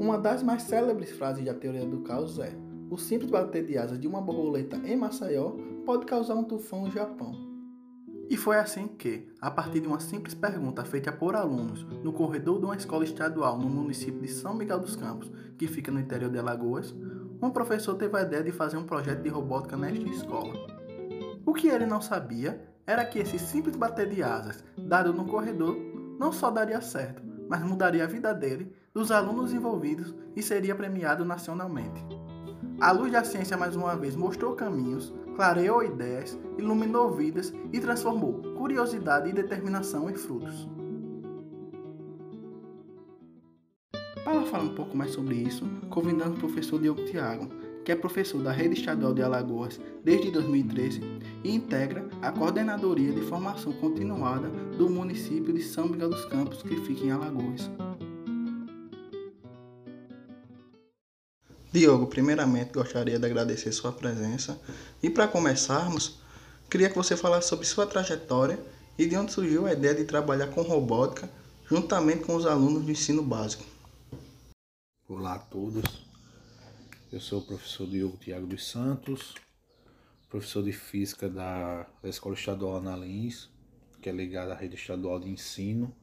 Uma 0.00 0.16
das 0.16 0.42
mais 0.42 0.62
célebres 0.62 1.10
frases 1.10 1.44
da 1.44 1.52
teoria 1.52 1.84
do 1.84 2.00
caos 2.00 2.38
é: 2.38 2.54
o 2.88 2.96
simples 2.96 3.30
bater 3.30 3.66
de 3.66 3.76
asas 3.76 4.00
de 4.00 4.08
uma 4.08 4.22
borboleta 4.22 4.78
em 4.78 4.96
Maceió 4.96 5.50
pode 5.84 6.06
causar 6.06 6.36
um 6.36 6.42
tufão 6.42 6.86
no 6.86 6.90
Japão. 6.90 7.34
E 8.30 8.34
foi 8.34 8.56
assim 8.56 8.88
que, 8.88 9.28
a 9.38 9.50
partir 9.50 9.80
de 9.80 9.86
uma 9.86 10.00
simples 10.00 10.32
pergunta 10.32 10.86
feita 10.86 11.12
por 11.12 11.36
alunos 11.36 11.84
no 12.02 12.14
corredor 12.14 12.58
de 12.58 12.64
uma 12.64 12.76
escola 12.76 13.04
estadual 13.04 13.58
no 13.58 13.68
município 13.68 14.22
de 14.22 14.28
São 14.28 14.54
Miguel 14.54 14.78
dos 14.78 14.96
Campos, 14.96 15.30
que 15.58 15.68
fica 15.68 15.92
no 15.92 16.00
interior 16.00 16.30
de 16.30 16.38
Alagoas, 16.38 16.94
um 17.42 17.50
professor 17.50 17.94
teve 17.96 18.16
a 18.16 18.22
ideia 18.22 18.42
de 18.42 18.52
fazer 18.52 18.78
um 18.78 18.84
projeto 18.84 19.20
de 19.22 19.28
robótica 19.28 19.76
nesta 19.76 20.08
escola. 20.08 20.54
O 21.44 21.52
que 21.52 21.68
ele 21.68 21.84
não 21.84 22.00
sabia 22.00 22.58
era 22.86 23.04
que 23.04 23.18
esse 23.18 23.38
simples 23.38 23.76
bater 23.76 24.08
de 24.08 24.22
asas, 24.22 24.64
dado 24.78 25.12
no 25.12 25.26
corredor, 25.26 25.76
não 26.18 26.32
só 26.32 26.50
daria 26.50 26.80
certo, 26.80 27.22
mas 27.46 27.62
mudaria 27.62 28.04
a 28.04 28.06
vida 28.06 28.32
dele, 28.32 28.72
dos 28.92 29.10
alunos 29.10 29.52
envolvidos 29.52 30.14
e 30.34 30.42
seria 30.42 30.74
premiado 30.74 31.24
nacionalmente. 31.24 32.04
A 32.80 32.92
luz 32.92 33.12
da 33.12 33.22
ciência 33.22 33.56
mais 33.56 33.76
uma 33.76 33.94
vez 33.94 34.16
mostrou 34.16 34.54
caminhos, 34.54 35.12
clareou 35.36 35.82
ideias, 35.82 36.38
iluminou 36.58 37.10
vidas 37.10 37.52
e 37.72 37.78
transformou 37.78 38.40
curiosidade 38.56 39.28
e 39.28 39.32
determinação 39.32 40.08
em 40.08 40.14
frutos. 40.14 40.68
Para 44.24 44.46
falar 44.46 44.64
um 44.64 44.74
pouco 44.74 44.96
mais 44.96 45.12
sobre 45.12 45.34
isso, 45.34 45.64
convidamos 45.88 46.36
o 46.36 46.40
professor 46.40 46.80
Diogo 46.80 47.04
Tiago, 47.04 47.48
que 47.84 47.92
é 47.92 47.96
professor 47.96 48.42
da 48.42 48.52
Rede 48.52 48.78
Estadual 48.78 49.12
de 49.12 49.22
Alagoas 49.22 49.80
desde 50.04 50.30
2013 50.30 51.00
e 51.42 51.54
integra 51.54 52.08
a 52.22 52.30
Coordenadoria 52.30 53.12
de 53.12 53.22
Formação 53.22 53.72
Continuada 53.72 54.48
do 54.76 54.88
município 54.88 55.52
de 55.52 55.62
São 55.62 55.88
Miguel 55.88 56.10
dos 56.10 56.24
Campos, 56.26 56.62
que 56.62 56.76
fica 56.76 57.04
em 57.04 57.10
Alagoas. 57.10 57.70
Diogo, 61.72 62.08
primeiramente 62.08 62.72
gostaria 62.72 63.18
de 63.18 63.24
agradecer 63.24 63.70
sua 63.70 63.92
presença. 63.92 64.60
E 65.00 65.08
para 65.08 65.28
começarmos, 65.28 66.18
queria 66.68 66.90
que 66.90 66.96
você 66.96 67.16
falasse 67.16 67.48
sobre 67.48 67.64
sua 67.64 67.86
trajetória 67.86 68.58
e 68.98 69.06
de 69.06 69.16
onde 69.16 69.32
surgiu 69.32 69.66
a 69.66 69.72
ideia 69.72 69.94
de 69.94 70.04
trabalhar 70.04 70.48
com 70.48 70.62
robótica 70.62 71.30
juntamente 71.70 72.24
com 72.24 72.34
os 72.34 72.44
alunos 72.44 72.84
do 72.84 72.90
ensino 72.90 73.22
básico. 73.22 73.64
Olá 75.08 75.34
a 75.34 75.38
todos, 75.38 75.84
eu 77.12 77.20
sou 77.20 77.38
o 77.38 77.42
professor 77.42 77.86
Diogo 77.86 78.16
Tiago 78.16 78.48
dos 78.48 78.68
Santos, 78.68 79.34
professor 80.28 80.64
de 80.64 80.72
Física 80.72 81.28
da, 81.28 81.86
Escola 82.02 82.34
Estadual 82.34 82.78
Ana 82.78 82.96
Lins, 82.96 83.48
que 84.02 84.08
é 84.08 84.12
ligada 84.12 84.52
à 84.52 84.56
rede 84.56 84.74
estadual 84.74 85.20
de 85.20 85.28
ensino, 85.28 85.94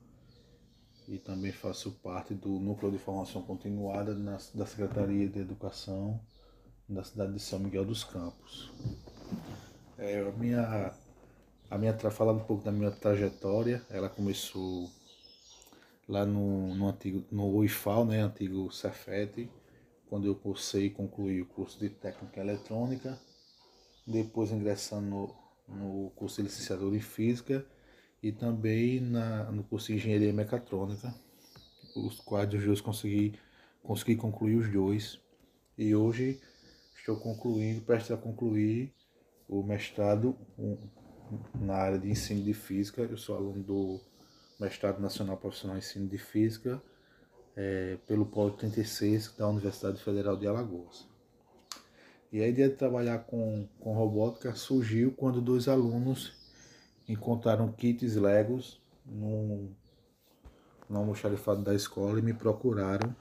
e 1.07 1.17
também 1.17 1.51
faço 1.51 1.91
parte 2.03 2.33
do 2.33 2.49
Núcleo 2.59 2.91
de 2.91 2.97
Formação 2.97 3.41
Continuada 3.41 4.13
na, 4.13 4.37
da 4.53 4.65
Secretaria 4.65 5.29
de 5.29 5.39
Educação 5.39 6.19
da 6.87 7.03
cidade 7.03 7.33
de 7.33 7.39
São 7.39 7.59
Miguel 7.59 7.85
dos 7.85 8.03
Campos. 8.03 8.71
É, 9.97 10.19
a 10.19 10.31
minha, 10.33 10.93
a 11.69 11.77
minha, 11.77 11.97
falando 12.11 12.41
um 12.41 12.45
pouco 12.45 12.63
da 12.63 12.71
minha 12.71 12.91
trajetória, 12.91 13.81
ela 13.89 14.09
começou 14.09 14.89
lá 16.07 16.25
no, 16.25 16.75
no 16.75 16.87
antigo 16.89 17.23
no 17.31 17.55
UIFAL, 17.55 18.05
né, 18.05 18.21
antigo 18.21 18.71
Cefet, 18.71 19.49
quando 20.09 20.27
eu 20.27 20.35
cursei 20.35 20.85
e 20.85 20.89
concluí 20.89 21.41
o 21.41 21.45
curso 21.45 21.79
de 21.79 21.89
técnica 21.89 22.39
eletrônica, 22.39 23.19
depois 24.05 24.51
ingressando 24.51 25.07
no, 25.07 25.35
no 25.67 26.09
curso 26.11 26.37
de 26.37 26.43
licenciatura 26.43 26.95
em 26.95 27.01
física 27.01 27.65
e 28.21 28.31
também 28.31 28.99
na, 28.99 29.51
no 29.51 29.63
curso 29.63 29.87
de 29.87 29.93
engenharia 29.93 30.33
mecatrônica, 30.33 31.13
os 31.95 32.19
quais 32.19 32.53
os 32.53 32.63
dois 32.63 32.81
consegui, 32.81 33.33
consegui 33.83 34.15
concluir 34.15 34.55
os 34.55 34.71
dois. 34.71 35.19
E 35.77 35.95
hoje 35.95 36.39
estou 36.95 37.17
concluindo, 37.17 37.81
prestes 37.81 38.11
a 38.11 38.17
concluir 38.17 38.93
o 39.47 39.63
mestrado 39.63 40.35
na 41.55 41.75
área 41.75 41.99
de 41.99 42.09
ensino 42.09 42.43
de 42.43 42.53
física. 42.53 43.01
Eu 43.01 43.17
sou 43.17 43.35
aluno 43.35 43.63
do 43.63 43.99
mestrado 44.59 44.99
nacional 44.99 45.37
profissional 45.37 45.77
em 45.77 45.79
ensino 45.79 46.07
de 46.07 46.17
física 46.17 46.81
é, 47.55 47.97
pelo 48.07 48.25
Polo 48.25 48.51
36 48.51 49.35
da 49.37 49.47
Universidade 49.47 50.01
Federal 50.03 50.35
de 50.35 50.47
Alagoas. 50.47 51.07
E 52.31 52.41
a 52.41 52.47
ideia 52.47 52.69
de 52.69 52.75
trabalhar 52.75 53.19
com, 53.19 53.67
com 53.79 53.93
robótica 53.93 54.53
surgiu 54.53 55.11
quando 55.13 55.41
dois 55.41 55.67
alunos 55.67 56.36
encontraram 57.07 57.71
kits 57.71 58.15
Legos 58.15 58.81
no, 59.05 59.69
no 60.89 60.97
almoxarifado 60.97 61.61
da 61.61 61.73
escola 61.73 62.19
e 62.19 62.21
me 62.21 62.33
procuraram 62.33 63.15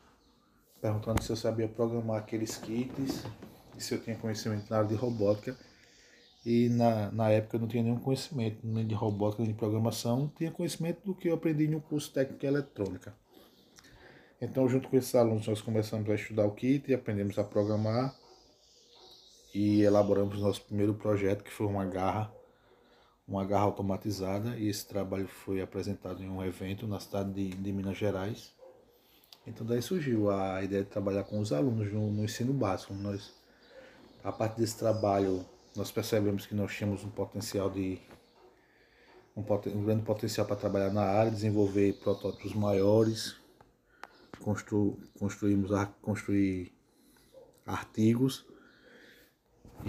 perguntando 0.80 1.22
se 1.22 1.30
eu 1.30 1.36
sabia 1.36 1.68
programar 1.68 2.18
aqueles 2.18 2.56
kits 2.56 3.24
e 3.76 3.82
se 3.82 3.94
eu 3.94 4.00
tinha 4.00 4.16
conhecimento 4.16 4.70
na 4.70 4.78
área 4.78 4.88
de 4.88 4.94
robótica. 4.94 5.56
E 6.44 6.68
na, 6.68 7.10
na 7.10 7.30
época 7.30 7.56
eu 7.56 7.60
não 7.60 7.66
tinha 7.66 7.82
nenhum 7.82 7.98
conhecimento 7.98 8.58
nem 8.62 8.86
de 8.86 8.94
robótica 8.94 9.42
nem 9.42 9.50
de 9.50 9.58
programação, 9.58 10.30
tinha 10.36 10.50
conhecimento 10.50 11.04
do 11.04 11.14
que 11.14 11.28
eu 11.28 11.34
aprendi 11.34 11.66
no 11.66 11.80
curso 11.80 12.12
técnico 12.12 12.46
eletrônica. 12.46 13.12
Então, 14.40 14.68
junto 14.68 14.88
com 14.88 14.96
esses 14.96 15.14
alunos, 15.14 15.46
nós 15.48 15.60
começamos 15.60 16.08
a 16.08 16.14
estudar 16.14 16.44
o 16.44 16.52
kit 16.52 16.90
e 16.90 16.94
aprendemos 16.94 17.38
a 17.38 17.42
programar 17.42 18.14
e 19.52 19.80
elaboramos 19.80 20.38
nosso 20.40 20.62
primeiro 20.62 20.94
projeto, 20.94 21.42
que 21.42 21.50
foi 21.50 21.66
uma 21.66 21.84
garra, 21.84 22.30
uma 23.26 23.44
garra 23.44 23.64
automatizada, 23.64 24.56
e 24.56 24.68
esse 24.68 24.86
trabalho 24.86 25.26
foi 25.26 25.60
apresentado 25.60 26.22
em 26.22 26.28
um 26.28 26.44
evento 26.44 26.86
na 26.86 27.00
cidade 27.00 27.32
de, 27.32 27.48
de 27.48 27.72
Minas 27.72 27.96
Gerais. 27.96 28.54
Então, 29.46 29.66
daí 29.66 29.82
surgiu 29.82 30.30
a 30.30 30.62
ideia 30.62 30.82
de 30.82 30.90
trabalhar 30.90 31.24
com 31.24 31.38
os 31.40 31.52
alunos 31.52 31.92
no, 31.92 32.10
no 32.10 32.24
ensino 32.24 32.52
básico. 32.52 32.94
Nós, 32.94 33.32
a 34.22 34.32
partir 34.32 34.60
desse 34.60 34.76
trabalho, 34.76 35.44
nós 35.74 35.90
percebemos 35.90 36.46
que 36.46 36.54
nós 36.54 36.72
tínhamos 36.72 37.04
um 37.04 37.10
potencial 37.10 37.68
de 37.70 37.98
um, 39.36 39.40
um 39.42 39.84
grande 39.84 40.02
potencial 40.02 40.46
para 40.46 40.56
trabalhar 40.56 40.92
na 40.92 41.02
área, 41.02 41.30
desenvolver 41.30 41.92
protótipos 41.94 42.54
maiores, 42.54 43.36
constru, 44.40 44.98
construímos 45.18 45.70
construir 46.00 46.72
artigos 47.66 48.46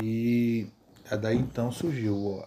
e 0.02 0.68
daí 1.22 1.38
então 1.38 1.72
surgiu 1.72 2.44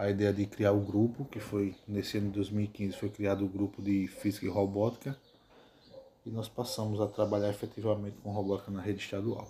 a 0.00 0.08
ideia 0.08 0.32
de 0.32 0.46
criar 0.46 0.72
o 0.72 0.80
grupo, 0.80 1.26
que 1.26 1.38
foi 1.38 1.76
nesse 1.86 2.16
ano 2.16 2.28
de 2.28 2.36
2015 2.36 2.96
foi 2.96 3.10
criado 3.10 3.44
o 3.44 3.48
grupo 3.48 3.82
de 3.82 4.06
física 4.06 4.46
e 4.46 4.48
robótica 4.48 5.14
e 6.24 6.30
nós 6.30 6.48
passamos 6.48 7.02
a 7.02 7.06
trabalhar 7.06 7.50
efetivamente 7.50 8.16
com 8.22 8.30
robótica 8.30 8.70
na 8.70 8.80
rede 8.80 9.00
estadual. 9.00 9.46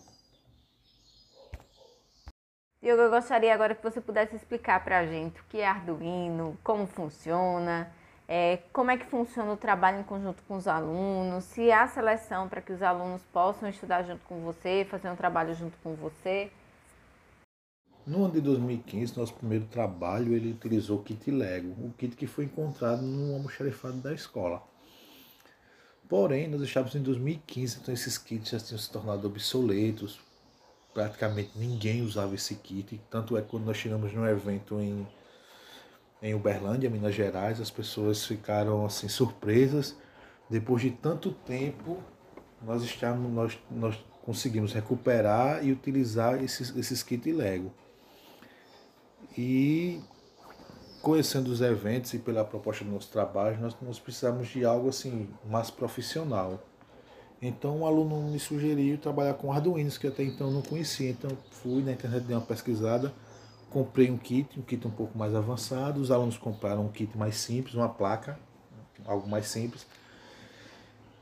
Eu 2.83 2.97
gostaria 3.09 3.55
agora 3.55 3.77
que 3.77 3.83
você 3.83 4.01
pudesse 4.01 4.35
explicar 4.35 4.83
para 4.83 4.99
a 4.99 5.07
gente 5.07 5.41
o 5.41 5.45
que 5.45 5.59
é 5.59 5.69
Arduino, 5.69 6.59
como 6.65 6.85
funciona, 6.85 7.89
é, 8.27 8.59
como 8.73 8.91
é 8.91 8.97
que 8.97 9.07
funciona 9.07 9.53
o 9.53 9.57
trabalho 9.57 10.01
em 10.01 10.05
conjunto 10.05 10.43
com 10.49 10.57
os 10.57 10.67
alunos, 10.67 11.45
se 11.45 11.71
há 11.71 11.87
seleção 11.87 12.49
para 12.49 12.61
que 12.61 12.73
os 12.73 12.83
alunos 12.83 13.23
possam 13.33 13.69
estudar 13.69 14.03
junto 14.03 14.25
com 14.25 14.41
você, 14.41 14.85
fazer 14.91 15.11
um 15.11 15.17
trabalho 15.17 15.55
junto 15.55 15.79
com 15.79 15.95
você. 15.95 16.51
No 18.07 18.25
ano 18.25 18.35
de 18.35 18.41
2015, 18.41 19.17
nosso 19.19 19.35
primeiro 19.35 19.67
trabalho, 19.67 20.35
ele 20.35 20.53
utilizou 20.53 20.99
o 20.99 21.03
kit 21.03 21.31
Lego, 21.31 21.69
o 21.85 21.93
kit 21.97 22.17
que 22.17 22.27
foi 22.27 22.47
encontrado 22.47 23.03
no 23.03 23.35
almoxarifado 23.35 23.99
da 23.99 24.13
escola. 24.13 24.63
Porém, 26.09 26.49
nós 26.49 26.63
estávamos 26.63 26.95
em 26.95 27.03
2015, 27.03 27.79
então 27.81 27.95
esses 27.95 28.19
kits 28.19 28.51
já 28.51 28.59
tinham 28.59 28.79
se 28.79 28.91
tornado 28.91 29.29
obsoletos, 29.29 30.19
praticamente 30.93 31.53
ninguém 31.55 32.03
usava 32.03 32.35
esse 32.35 32.57
kit, 32.57 33.01
tanto 33.09 33.37
é 33.37 33.43
que 33.43 33.49
quando 33.49 33.65
nós 33.65 33.77
chegamos 33.77 34.13
num 34.13 34.27
evento 34.27 34.81
em 34.81 35.07
em 36.23 36.35
Uberlândia, 36.35 36.91
Minas 36.91 37.15
Gerais, 37.15 37.61
as 37.61 37.71
pessoas 37.71 38.25
ficaram 38.27 38.85
assim 38.85 39.09
surpresas. 39.09 39.97
Depois 40.49 40.83
de 40.83 40.91
tanto 40.91 41.33
tempo, 41.33 41.99
nós 42.63 42.83
estamos, 42.83 43.33
nós, 43.33 43.59
nós 43.71 43.99
conseguimos 44.23 44.73
recuperar 44.73 45.65
e 45.65 45.73
utilizar 45.73 46.43
esses, 46.43 46.77
esses 46.77 47.03
kits 47.03 47.35
Lego. 47.35 47.73
E 49.37 50.01
conhecendo 51.03 51.49
os 51.49 51.61
eventos 51.61 52.13
e 52.15 52.19
pela 52.19 52.45
proposta 52.45 52.85
do 52.85 52.91
nosso 52.91 53.11
trabalho, 53.11 53.59
nós, 53.61 53.77
nós 53.81 53.99
precisamos 53.99 54.49
de 54.49 54.65
algo 54.65 54.89
assim 54.89 55.29
mais 55.49 55.71
profissional. 55.71 56.61
Então 57.41 57.79
um 57.79 57.87
aluno 57.87 58.31
me 58.31 58.39
sugeriu 58.39 58.99
trabalhar 58.99 59.35
com 59.35 59.53
Arduinos, 59.53 59.97
que 59.97 60.07
até 60.07 60.23
então 60.23 60.51
não 60.51 60.63
conhecia. 60.63 61.11
Então 61.11 61.31
fui 61.51 61.83
na 61.83 61.93
internet, 61.93 62.25
dei 62.25 62.37
uma 62.37 62.43
pesquisada 62.43 63.13
comprei 63.71 64.11
um 64.11 64.19
kit, 64.19 64.59
um 64.59 64.63
kit 64.63 64.87
um 64.87 64.91
pouco 64.91 65.17
mais 65.17 65.35
avançado. 65.35 66.01
Os 66.01 66.11
alunos 66.11 66.37
compraram 66.37 66.85
um 66.85 66.89
kit 66.89 67.17
mais 67.17 67.37
simples, 67.37 67.75
uma 67.75 67.89
placa, 67.89 68.39
algo 69.07 69.29
mais 69.29 69.47
simples. 69.47 69.87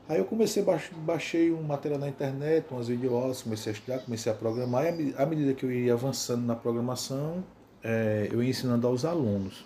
Aí 0.09 0.17
eu 0.17 0.25
comecei, 0.25 0.65
baixei 0.97 1.51
um 1.51 1.61
material 1.61 1.99
na 1.99 2.09
internet, 2.09 2.65
umas 2.71 2.87
videoaulas, 2.87 3.43
comecei 3.43 3.71
a 3.71 3.75
estudar, 3.75 3.99
comecei 3.99 4.31
a 4.31 4.35
programar. 4.35 4.85
E 4.99 5.13
à 5.15 5.25
medida 5.25 5.53
que 5.53 5.63
eu 5.63 5.71
ia 5.71 5.93
avançando 5.93 6.43
na 6.43 6.55
programação, 6.55 7.43
é, 7.83 8.27
eu 8.31 8.43
ensinando 8.43 8.87
aos 8.87 9.05
alunos. 9.05 9.65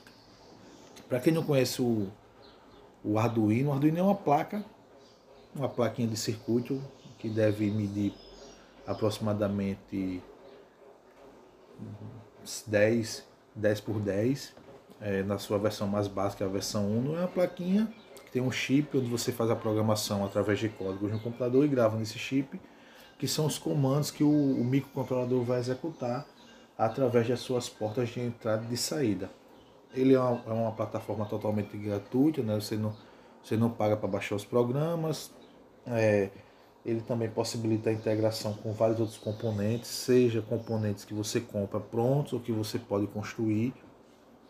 Para 1.08 1.20
quem 1.20 1.34
não 1.34 1.44
conhece 1.44 1.82
o, 1.82 2.08
o 3.04 3.20
Arduino, 3.20 3.70
o 3.70 3.74
Arduino 3.74 4.00
é 4.00 4.02
uma 4.02 4.16
placa, 4.16 4.64
uma 5.56 5.70
plaquinha 5.70 6.08
de 6.08 6.18
circuito 6.18 6.82
que 7.20 7.30
deve 7.30 7.70
medir 7.70 8.14
aproximadamente 8.86 10.22
10, 12.68 13.24
10 13.56 13.82
por 13.82 14.00
10, 14.00 14.56
é, 15.02 15.24
na 15.24 15.38
sua 15.38 15.58
versão 15.58 15.88
mais 15.88 16.08
básica, 16.08 16.46
a 16.46 16.48
versão 16.48 16.86
1, 16.90 17.16
é 17.16 17.20
uma 17.20 17.28
plaquinha 17.28 17.88
que 18.26 18.32
tem 18.32 18.42
um 18.42 18.52
chip 18.52 18.98
onde 18.98 19.10
você 19.10 19.32
faz 19.32 19.50
a 19.50 19.56
programação 19.56 20.26
através 20.26 20.60
de 20.60 20.70
códigos 20.70 21.12
no 21.12 21.20
computador 21.20 21.64
e 21.66 21.68
grava 21.68 21.98
nesse 21.98 22.18
chip, 22.18 22.60
que 23.18 23.28
são 23.28 23.46
os 23.46 23.58
comandos 23.58 24.12
que 24.12 24.24
o, 24.24 24.30
o 24.30 24.64
microcontrolador 24.64 25.44
vai 25.44 25.60
executar 25.60 26.26
através 26.78 27.28
das 27.28 27.40
suas 27.40 27.70
portas 27.70 28.10
de 28.10 28.20
entrada 28.20 28.64
e 28.66 28.68
de 28.68 28.78
saída. 28.78 29.30
Ele 29.94 30.14
é 30.14 30.20
uma, 30.20 30.42
é 30.48 30.52
uma 30.54 30.72
plataforma 30.72 31.26
totalmente 31.26 31.78
gratuita, 31.78 32.42
né? 32.42 32.56
você, 32.56 32.76
não, 32.76 32.96
você 33.44 33.56
não 33.56 33.70
paga 33.70 33.96
para 33.96 34.08
baixar 34.08 34.36
os 34.36 34.46
programas. 34.46 35.32
É, 35.86 36.30
ele 36.86 37.02
também 37.02 37.30
possibilita 37.30 37.90
a 37.90 37.94
integração 37.94 38.54
com 38.54 38.74
vários 38.74 39.00
outros 39.00 39.18
componentes, 39.18 39.90
seja 39.90 40.42
componentes 40.42 41.06
que 41.06 41.14
você 41.14 41.40
compra 41.40 41.80
prontos 41.80 42.34
ou 42.34 42.40
que 42.40 42.52
você 42.52 42.78
pode 42.78 43.08
construir, 43.08 43.74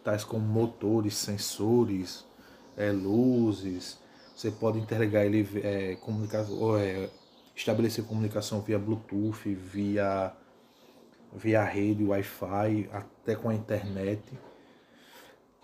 tais 0.03 0.23
como 0.23 0.45
motores, 0.45 1.15
sensores, 1.15 2.25
é, 2.75 2.91
luzes. 2.91 3.99
Você 4.35 4.49
pode 4.49 4.79
interligar 4.79 5.25
ele, 5.25 5.47
é, 5.61 5.95
comunicação, 5.95 6.77
é, 6.77 7.09
estabelecer 7.55 8.03
comunicação 8.03 8.61
via 8.61 8.79
Bluetooth, 8.79 9.53
via, 9.53 10.33
via 11.35 11.63
rede, 11.63 12.03
Wi-Fi, 12.03 12.89
até 12.91 13.35
com 13.35 13.49
a 13.49 13.53
internet. 13.53 14.21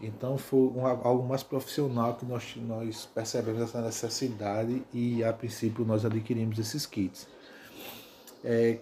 Então 0.02 0.38
foi 0.38 0.60
um, 0.60 0.86
algo 0.86 1.28
mais 1.28 1.44
profissional 1.44 2.16
que 2.16 2.26
nós, 2.26 2.56
nós 2.56 3.06
percebemos 3.06 3.62
essa 3.62 3.82
necessidade 3.82 4.82
e 4.94 5.24
a 5.24 5.34
princípio 5.34 5.84
nós 5.84 6.06
adquirimos 6.06 6.58
esses 6.58 6.86
kits. 6.86 7.28
É, 8.44 8.80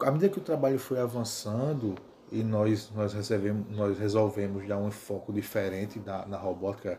à 0.00 0.10
medida 0.10 0.30
que 0.30 0.38
o 0.38 0.42
trabalho 0.42 0.78
foi 0.78 0.98
avançando 0.98 1.94
e 2.32 2.42
nós, 2.42 2.90
nós, 2.94 3.12
recebemos, 3.12 3.64
nós 3.70 3.98
resolvemos 3.98 4.66
dar 4.66 4.78
um 4.78 4.90
foco 4.90 5.32
diferente 5.32 6.00
na, 6.04 6.26
na 6.26 6.36
robótica, 6.36 6.98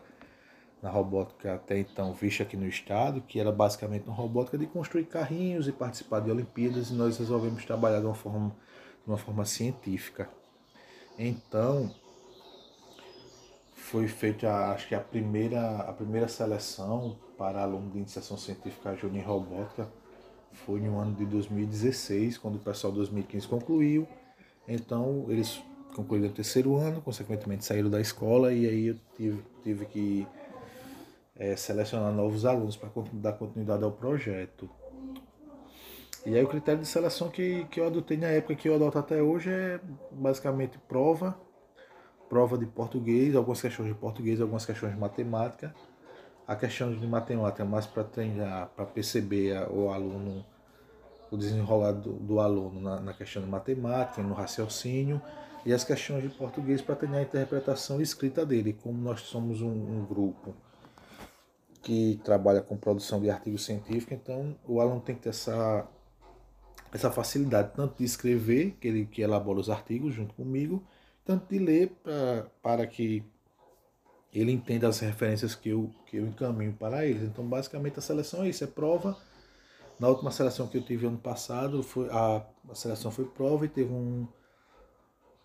na 0.80 0.88
robótica 0.88 1.54
até 1.54 1.78
então 1.78 2.12
vista 2.14 2.42
aqui 2.42 2.56
no 2.56 2.66
estado, 2.66 3.20
que 3.20 3.40
era 3.40 3.50
basicamente 3.50 4.06
uma 4.06 4.14
robótica 4.14 4.56
de 4.56 4.66
construir 4.66 5.04
carrinhos 5.04 5.66
e 5.68 5.72
participar 5.72 6.20
de 6.20 6.30
Olimpíadas, 6.30 6.90
e 6.90 6.94
nós 6.94 7.18
resolvemos 7.18 7.64
trabalhar 7.64 8.00
de 8.00 8.06
uma 8.06 8.14
forma, 8.14 8.54
de 9.06 9.10
uma 9.10 9.16
forma 9.16 9.44
científica. 9.44 10.28
Então, 11.16 11.94
foi 13.72 14.08
feita, 14.08 14.72
acho 14.72 14.88
que 14.88 14.94
a 14.96 15.00
primeira, 15.00 15.78
a 15.78 15.92
primeira 15.92 16.26
seleção 16.26 17.16
para 17.38 17.62
aluno 17.62 17.88
de 17.90 17.98
iniciação 17.98 18.36
científica 18.36 18.96
júnior 18.96 19.22
em 19.22 19.26
robótica 19.26 19.88
foi 20.52 20.80
no 20.80 20.98
ano 20.98 21.14
de 21.14 21.24
2016, 21.24 22.36
quando 22.36 22.56
o 22.56 22.58
pessoal 22.58 22.92
de 22.92 22.98
2015 22.98 23.46
concluiu. 23.46 24.08
Então, 24.66 25.26
eles 25.28 25.62
concluíram 25.94 26.28
o 26.28 26.32
terceiro 26.32 26.76
ano, 26.76 27.00
consequentemente 27.00 27.64
saíram 27.64 27.88
da 27.88 28.00
escola 28.00 28.52
e 28.52 28.66
aí 28.66 28.86
eu 28.88 28.96
tive, 29.16 29.42
tive 29.62 29.86
que 29.86 30.26
é, 31.36 31.54
selecionar 31.54 32.12
novos 32.12 32.44
alunos 32.44 32.76
para 32.76 32.90
dar 33.12 33.34
continuidade 33.34 33.84
ao 33.84 33.92
projeto. 33.92 34.68
E 36.26 36.36
aí 36.36 36.44
o 36.44 36.48
critério 36.48 36.80
de 36.80 36.86
seleção 36.86 37.30
que, 37.30 37.64
que 37.70 37.80
eu 37.80 37.86
adotei 37.86 38.18
na 38.18 38.26
época 38.26 38.54
que 38.54 38.68
eu 38.68 38.74
adoto 38.74 38.98
até 38.98 39.22
hoje 39.22 39.48
é 39.48 39.80
basicamente 40.10 40.78
prova 40.86 41.34
prova 42.28 42.58
de 42.58 42.66
português, 42.66 43.34
algumas 43.34 43.60
questões 43.60 43.88
de 43.88 43.94
português, 43.94 44.40
algumas 44.40 44.66
questões 44.66 44.92
de 44.92 44.98
matemática. 44.98 45.74
A 46.46 46.54
questão 46.54 46.94
de 46.94 47.06
matemática 47.06 47.62
é 47.62 47.66
mais 47.66 47.86
para 47.86 48.04
treinar, 48.04 48.68
para 48.76 48.84
perceber 48.84 49.68
o 49.70 49.90
aluno, 49.90 50.44
o 51.30 51.36
desenrolar 51.36 51.92
do, 51.92 52.12
do 52.12 52.38
aluno 52.38 52.80
na, 52.80 53.00
na, 53.00 53.12
questão 53.12 53.42
de 53.42 53.48
matemática, 53.48 54.22
no 54.22 54.34
raciocínio, 54.34 55.20
e 55.64 55.72
as 55.72 55.82
questões 55.82 56.22
de 56.22 56.28
português 56.28 56.80
para 56.80 56.94
treinar 56.94 57.20
a 57.20 57.22
interpretação 57.22 58.00
escrita 58.00 58.46
dele. 58.46 58.72
Como 58.72 58.96
nós 59.00 59.22
somos 59.22 59.60
um, 59.60 59.70
um 59.70 60.04
grupo 60.04 60.54
que 61.82 62.20
trabalha 62.24 62.60
com 62.60 62.76
produção 62.76 63.20
de 63.20 63.30
artigos 63.30 63.64
científicos, 63.64 64.12
então 64.12 64.56
o 64.66 64.80
aluno 64.80 65.00
tem 65.00 65.16
que 65.16 65.22
ter 65.22 65.30
essa, 65.30 65.86
essa 66.92 67.10
facilidade 67.10 67.72
tanto 67.74 67.98
de 67.98 68.04
escrever, 68.04 68.76
que 68.80 68.88
ele 68.88 69.06
que 69.06 69.22
elabora 69.22 69.60
os 69.60 69.70
artigos 69.70 70.14
junto 70.14 70.34
comigo, 70.34 70.86
tanto 71.24 71.48
de 71.48 71.58
ler 71.58 71.88
pra, 72.02 72.46
para 72.62 72.86
que 72.86 73.24
ele 74.32 74.52
entenda 74.52 74.88
as 74.88 75.00
referências 75.00 75.54
que 75.54 75.70
eu, 75.70 75.90
que 76.06 76.16
eu 76.16 76.26
encaminho 76.26 76.72
para 76.72 77.06
eles. 77.06 77.22
Então, 77.22 77.46
basicamente, 77.46 77.98
a 77.98 78.02
seleção 78.02 78.44
é 78.44 78.48
isso, 78.48 78.64
é 78.64 78.66
prova. 78.66 79.16
Na 79.98 80.08
última 80.08 80.30
seleção 80.30 80.68
que 80.68 80.76
eu 80.76 80.82
tive 80.82 81.06
ano 81.06 81.16
passado, 81.16 81.82
foi, 81.82 82.08
a, 82.10 82.44
a 82.68 82.74
seleção 82.74 83.10
foi 83.10 83.24
prova 83.24 83.64
e 83.64 83.68
teve 83.68 83.90
um, 83.90 84.28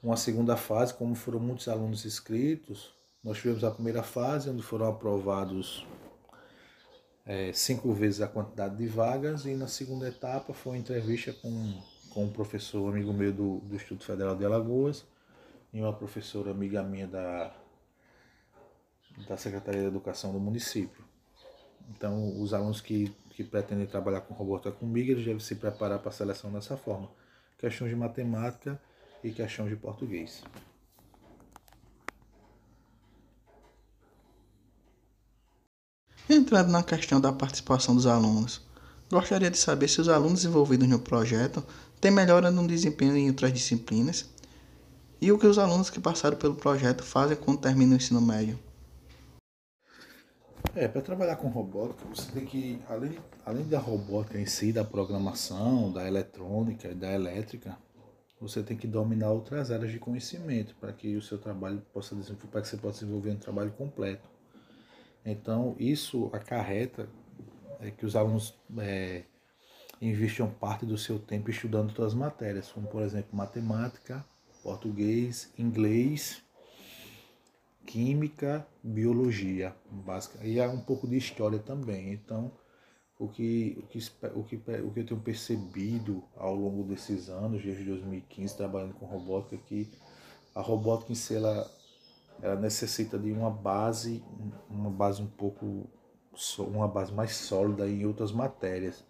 uma 0.04 0.18
segunda 0.18 0.58
fase, 0.58 0.94
como 0.94 1.16
foram 1.16 1.40
muitos 1.40 1.68
alunos 1.68 2.06
inscritos. 2.06 2.94
Nós 3.24 3.38
tivemos 3.38 3.64
a 3.64 3.72
primeira 3.72 4.04
fase, 4.04 4.50
onde 4.50 4.62
foram 4.62 4.88
aprovados 4.88 5.86
é, 7.25 7.51
cinco 7.53 7.94
vezes 7.94 8.21
a 8.21 8.27
quantidade 8.27 8.75
de 8.75 8.88
vagas, 8.88 9.45
e 9.45 9.56
na 9.56 9.68
segunda 9.68 10.07
etapa 10.07 10.53
foi 10.53 10.77
entrevista 10.77 11.33
com, 11.33 11.73
com 12.09 12.25
um 12.25 12.31
professor 12.31 12.89
amigo 12.89 13.13
meu 13.13 13.31
do, 13.31 13.59
do 13.59 13.75
Instituto 13.75 14.03
Federal 14.06 14.35
de 14.35 14.45
Alagoas, 14.45 15.06
e 15.73 15.79
uma 15.79 15.94
professora 15.94 16.51
amiga 16.51 16.83
minha 16.83 17.07
da, 17.07 17.53
da 19.27 19.38
Secretaria 19.38 19.81
de 19.81 19.88
Educação 19.88 20.33
do 20.33 20.39
município. 20.39 21.03
Então, 21.89 22.41
os 22.41 22.53
alunos 22.53 22.81
que, 22.81 23.13
que 23.31 23.44
pretendem 23.44 23.85
trabalhar 23.85 24.21
com 24.21 24.33
robótica 24.33 24.71
comigo, 24.71 25.12
eles 25.12 25.25
devem 25.25 25.39
se 25.39 25.56
preparar 25.56 26.00
para 26.00 26.09
a 26.09 26.13
seleção 26.13 26.51
dessa 26.51 26.77
forma. 26.77 27.09
Questões 27.57 27.89
de 27.89 27.95
matemática 27.95 28.79
e 29.23 29.31
questões 29.31 29.69
de 29.69 29.75
português. 29.75 30.44
Entrando 36.33 36.72
na 36.72 36.81
questão 36.81 37.19
da 37.19 37.33
participação 37.33 37.94
dos 37.94 38.07
alunos, 38.07 38.62
gostaria 39.10 39.51
de 39.51 39.57
saber 39.57 39.89
se 39.89 40.00
os 40.00 40.07
alunos 40.07 40.45
envolvidos 40.45 40.88
no 40.88 40.98
projeto 40.98 41.62
têm 42.00 42.10
melhora 42.10 42.50
no 42.50 42.66
desempenho 42.66 43.18
em 43.18 43.28
outras 43.28 43.51
disciplinas 43.51 44.30
e 45.19 45.30
o 45.30 45.38
que 45.38 45.45
os 45.45 45.60
alunos 45.60 45.89
que 45.89 46.00
passaram 46.00 46.38
pelo 46.38 46.56
projeto 46.56 47.04
fazem 47.04 47.36
quando 47.36 47.60
terminam 47.60 47.92
o 47.92 47.95
ensino 47.98 48.22
médio. 48.22 48.57
É, 50.74 50.88
para 50.88 51.01
trabalhar 51.01 51.36
com 51.36 51.50
robótica, 51.50 52.06
você 52.07 52.31
tem 52.31 52.45
que, 52.45 52.81
além, 52.88 53.19
além 53.45 53.68
da 53.68 53.80
robótica 53.80 54.39
em 54.39 54.45
si, 54.45 54.72
da 54.72 54.86
programação, 54.86 55.92
da 55.92 56.07
eletrônica 56.07 56.88
e 56.88 56.95
da 56.95 57.11
elétrica, 57.11 57.78
você 58.40 58.64
tem 58.64 58.78
que 58.78 58.88
dominar 58.88 59.31
outras 59.31 59.69
áreas 59.69 59.92
de 59.92 60.00
conhecimento 60.00 60.78
para 60.80 60.94
que 60.94 61.14
o 61.18 61.21
seu 61.21 61.38
trabalho 61.38 61.81
possa 61.94 62.16
para 62.50 62.61
que 62.61 62.69
você 62.69 62.78
possa 62.78 63.00
desenvolver 63.00 63.31
um 63.31 63.38
trabalho 63.38 63.71
completo. 63.71 64.31
Então, 65.25 65.75
isso 65.80 66.30
acarreta 66.33 67.07
é, 67.80 67.92
que 67.92 68.06
os 68.06 68.16
alunos 68.16 68.54
é, 68.80 69.23
investam 70.01 70.49
parte 70.49 70.85
do 70.85 70.97
seu 70.97 71.19
tempo 71.19 71.49
estudando 71.49 71.90
outras 71.90 72.13
matérias, 72.13 72.71
como 72.71 72.87
por 72.87 73.01
exemplo 73.04 73.35
matemática, 73.35 74.25
português, 74.63 75.51
inglês, 75.57 76.44
química, 77.85 78.66
biologia, 78.83 79.75
básica. 79.90 80.45
E 80.45 80.59
há 80.59 80.69
um 80.69 80.80
pouco 80.80 81.07
de 81.07 81.18
história 81.18 81.59
também. 81.59 82.13
Então, 82.13 82.51
o 83.19 83.28
que, 83.28 83.78
o 83.80 83.87
que, 83.87 83.99
o 84.35 84.44
que, 84.44 84.56
o 84.56 84.92
que 84.92 84.99
eu 84.99 85.06
tenho 85.06 85.19
percebido 85.19 86.23
ao 86.35 86.56
longo 86.56 86.83
desses 86.83 87.30
anos, 87.30 87.63
desde 87.63 87.83
2015, 87.83 88.57
trabalhando 88.57 88.94
com 88.95 89.06
robótica, 89.06 89.56
é 89.56 89.59
que 89.59 89.90
a 90.56 90.61
robótica 90.61 91.11
em 91.11 91.16
si, 91.16 91.35
ela, 91.35 91.69
ela 92.42 92.56
necessita 92.56 93.18
de 93.18 93.31
uma 93.31 93.50
base, 93.50 94.24
uma 94.69 94.90
base 94.90 95.21
um 95.21 95.28
pouco, 95.28 95.90
uma 96.60 96.88
base 96.88 97.14
mais 97.14 97.36
sólida 97.36 97.88
em 97.88 98.06
outras 98.06 98.31
matérias 98.31 99.04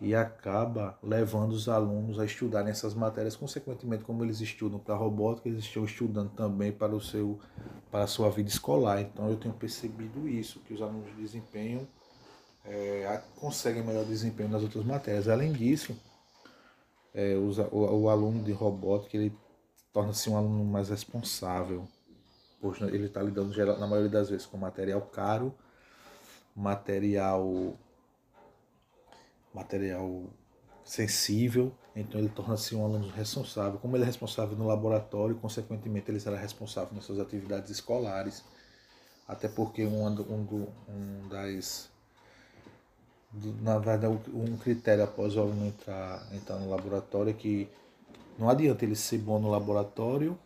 e 0.00 0.14
acaba 0.14 0.98
levando 1.02 1.52
os 1.52 1.68
alunos 1.68 2.18
a 2.18 2.24
estudarem 2.24 2.70
essas 2.70 2.94
matérias, 2.94 3.36
consequentemente, 3.36 4.02
como 4.02 4.24
eles 4.24 4.40
estudam 4.40 4.78
para 4.78 4.94
a 4.94 4.98
robótica, 4.98 5.48
eles 5.48 5.64
estão 5.64 5.84
estudando 5.84 6.30
também 6.30 6.72
para 6.72 6.94
o 6.94 7.00
seu 7.00 7.38
para 7.90 8.04
a 8.04 8.06
sua 8.06 8.30
vida 8.30 8.48
escolar. 8.48 9.00
Então 9.00 9.28
eu 9.28 9.36
tenho 9.36 9.52
percebido 9.52 10.28
isso, 10.28 10.60
que 10.60 10.72
os 10.72 10.80
alunos 10.80 11.14
desempenham 11.16 11.86
é, 12.64 13.20
conseguem 13.36 13.82
melhor 13.82 14.04
desempenho 14.04 14.48
nas 14.48 14.62
outras 14.62 14.84
matérias. 14.84 15.28
Além 15.28 15.52
disso, 15.52 15.96
é, 17.14 17.34
o, 17.34 17.50
o, 17.72 18.02
o, 18.02 18.08
aluno 18.08 18.42
de 18.42 18.52
robótica 18.52 19.16
ele 19.16 19.36
torna-se 19.92 20.30
um 20.30 20.36
aluno 20.36 20.64
mais 20.64 20.88
responsável, 20.88 21.86
pois 22.60 22.80
ele 22.80 23.06
está 23.06 23.22
lidando 23.22 23.54
na 23.78 23.86
maioria 23.86 24.10
das 24.10 24.30
vezes 24.30 24.46
com 24.46 24.56
material 24.56 25.00
caro, 25.02 25.54
material 26.54 27.74
material 29.52 30.24
sensível, 30.84 31.72
então 31.94 32.20
ele 32.20 32.28
torna-se 32.28 32.74
um 32.74 32.84
aluno 32.84 33.08
responsável. 33.08 33.78
Como 33.78 33.96
ele 33.96 34.04
é 34.04 34.06
responsável 34.06 34.56
no 34.56 34.66
laboratório, 34.66 35.36
consequentemente 35.36 36.10
ele 36.10 36.20
será 36.20 36.36
responsável 36.36 36.94
nas 36.94 37.04
suas 37.04 37.18
atividades 37.18 37.70
escolares, 37.70 38.44
até 39.26 39.48
porque 39.48 39.84
um, 39.86 40.06
um, 40.06 40.68
um 40.88 41.28
das 41.28 41.90
na 43.62 43.78
verdade, 43.78 44.18
um 44.34 44.56
critério 44.56 45.04
após 45.04 45.36
o 45.36 45.40
aluno 45.40 45.66
entrar, 45.66 46.26
entrar 46.34 46.56
no 46.56 46.68
laboratório 46.68 47.30
é 47.30 47.32
que 47.32 47.68
não 48.36 48.48
adianta 48.48 48.84
ele 48.84 48.96
ser 48.96 49.18
bom 49.18 49.38
no 49.38 49.48
laboratório 49.48 50.36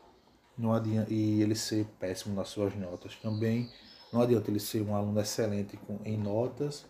não 0.56 0.72
adianta, 0.72 1.12
e 1.12 1.42
ele 1.42 1.54
ser 1.54 1.86
péssimo 1.98 2.34
nas 2.34 2.48
suas 2.48 2.74
notas. 2.74 3.16
Também 3.16 3.70
não 4.12 4.20
adianta 4.20 4.50
ele 4.50 4.60
ser 4.60 4.82
um 4.82 4.94
aluno 4.94 5.20
excelente 5.20 5.76
com, 5.76 5.98
em 6.04 6.16
notas 6.16 6.86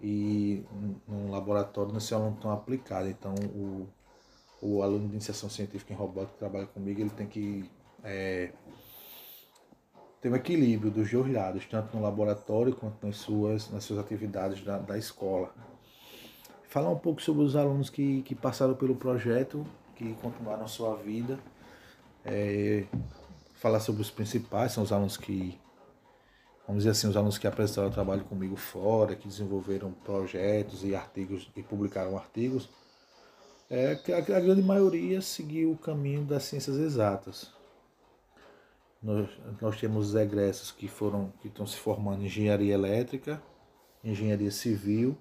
e 0.00 0.64
no 1.06 1.30
laboratório 1.30 1.92
não 1.92 2.00
ser 2.00 2.14
um 2.14 2.18
aluno 2.18 2.38
tão 2.40 2.50
aplicado. 2.50 3.08
Então, 3.08 3.34
o, 3.54 3.86
o 4.60 4.82
aluno 4.82 5.06
de 5.08 5.14
iniciação 5.14 5.50
científica 5.50 5.92
em 5.92 5.96
robótica 5.96 6.32
que 6.32 6.38
trabalha 6.38 6.66
comigo, 6.66 7.00
ele 7.00 7.10
tem 7.10 7.26
que 7.26 7.70
é, 8.02 8.52
ter 10.20 10.30
um 10.30 10.36
equilíbrio 10.36 10.90
dos 10.90 11.10
dois 11.10 11.32
lados, 11.32 11.66
tanto 11.66 11.96
no 11.96 12.02
laboratório 12.02 12.74
quanto 12.74 13.06
nas 13.06 13.16
suas, 13.16 13.70
nas 13.70 13.84
suas 13.84 13.98
atividades 13.98 14.62
da, 14.64 14.78
da 14.78 14.96
escola. 14.96 15.52
Falar 16.68 16.90
um 16.90 16.98
pouco 16.98 17.22
sobre 17.22 17.42
os 17.42 17.56
alunos 17.56 17.88
que, 17.88 18.22
que 18.22 18.34
passaram 18.34 18.74
pelo 18.74 18.94
projeto, 18.94 19.66
que 19.96 20.14
continuaram 20.14 20.66
sua 20.68 20.96
vida. 20.96 21.38
É, 22.28 22.84
falar 23.54 23.80
sobre 23.80 24.02
os 24.02 24.10
principais, 24.10 24.72
são 24.72 24.84
os 24.84 24.92
alunos 24.92 25.16
que, 25.16 25.58
vamos 26.66 26.82
dizer 26.82 26.90
assim, 26.90 27.08
os 27.08 27.16
alunos 27.16 27.38
que 27.38 27.46
apresentaram 27.46 27.90
trabalho 27.90 28.24
comigo 28.24 28.56
fora, 28.56 29.16
que 29.16 29.26
desenvolveram 29.26 29.92
projetos 29.92 30.84
e 30.84 30.94
artigos 30.94 31.50
e 31.56 31.62
publicaram 31.62 32.16
artigos. 32.16 32.68
É 33.70 33.94
que 33.94 34.12
a, 34.12 34.18
a 34.18 34.40
grande 34.40 34.62
maioria 34.62 35.20
seguiu 35.20 35.72
o 35.72 35.76
caminho 35.76 36.24
das 36.24 36.44
ciências 36.44 36.76
exatas 36.76 37.58
nós, 39.02 39.28
nós 39.60 39.78
temos 39.78 40.14
egressos 40.14 40.72
que 40.72 40.88
foram 40.88 41.32
que 41.40 41.48
estão 41.48 41.66
se 41.66 41.76
formando 41.76 42.22
em 42.22 42.26
engenharia 42.26 42.74
elétrica, 42.74 43.40
engenharia 44.02 44.50
civil. 44.50 45.16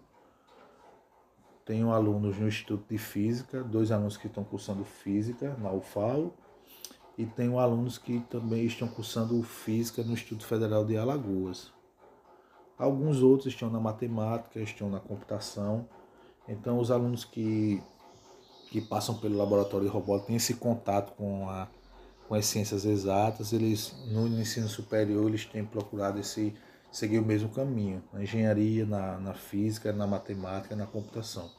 Tenho 1.64 1.92
alunos 1.92 2.38
no 2.40 2.48
Instituto 2.48 2.86
de 2.90 2.98
Física, 2.98 3.64
dois 3.64 3.92
alunos 3.92 4.18
que 4.18 4.28
estão 4.28 4.44
cursando 4.44 4.84
Física 4.84 5.56
na 5.60 5.72
UFAO 5.72 6.34
e 7.18 7.26
tenho 7.26 7.58
alunos 7.58 7.98
que 7.98 8.20
também 8.30 8.66
estão 8.66 8.88
cursando 8.88 9.42
Física 9.42 10.04
no 10.04 10.14
Instituto 10.14 10.46
Federal 10.46 10.86
de 10.86 10.96
Alagoas. 10.98 11.72
Alguns 12.78 13.24
outros 13.24 13.54
estão 13.54 13.70
na 13.70 13.80
matemática, 13.80 14.60
estão 14.60 14.90
na 14.90 15.00
computação. 15.00 15.88
Então, 16.48 16.80
os 16.80 16.92
alunos 16.92 17.26
que, 17.26 17.82
que 18.70 18.80
passam 18.82 19.16
pelo 19.16 19.36
laboratório 19.36 19.88
de 19.88 19.92
robótica 19.92 20.28
têm 20.28 20.36
esse 20.36 20.54
contato 20.54 21.14
com 21.16 21.50
a 21.50 21.68
com 22.28 22.36
as 22.36 22.46
ciências 22.46 22.86
exatas, 22.86 23.54
eles 23.54 23.96
no 24.08 24.28
ensino 24.28 24.68
superior 24.68 25.28
eles 25.28 25.46
têm 25.46 25.64
procurado 25.64 26.20
esse, 26.20 26.54
seguir 26.92 27.20
o 27.20 27.26
mesmo 27.26 27.50
caminho, 27.50 28.04
na 28.12 28.22
engenharia, 28.22 28.86
na, 28.86 29.18
na 29.18 29.34
física, 29.34 29.94
na 29.94 30.06
matemática, 30.06 30.76
na 30.76 30.86
computação. 30.86 31.50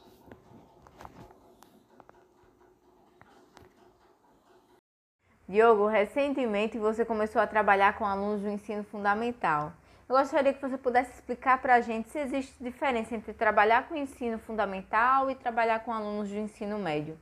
Diogo, 5.49 5.87
recentemente 5.87 6.77
você 6.77 7.03
começou 7.03 7.41
a 7.41 7.47
trabalhar 7.47 7.97
com 7.97 8.05
alunos 8.05 8.43
do 8.43 8.49
ensino 8.49 8.83
fundamental. 8.83 9.73
Eu 10.07 10.15
gostaria 10.15 10.53
que 10.53 10.61
você 10.61 10.77
pudesse 10.77 11.11
explicar 11.11 11.59
para 11.59 11.73
a 11.73 11.81
gente 11.81 12.07
se 12.09 12.19
existe 12.19 12.53
diferença 12.63 13.15
entre 13.15 13.33
trabalhar 13.33 13.89
com 13.89 13.95
ensino 13.95 14.37
fundamental 14.37 15.31
e 15.31 15.33
trabalhar 15.33 15.79
com 15.79 15.91
alunos 15.91 16.29
do 16.29 16.37
ensino 16.37 16.77
médio 16.77 17.17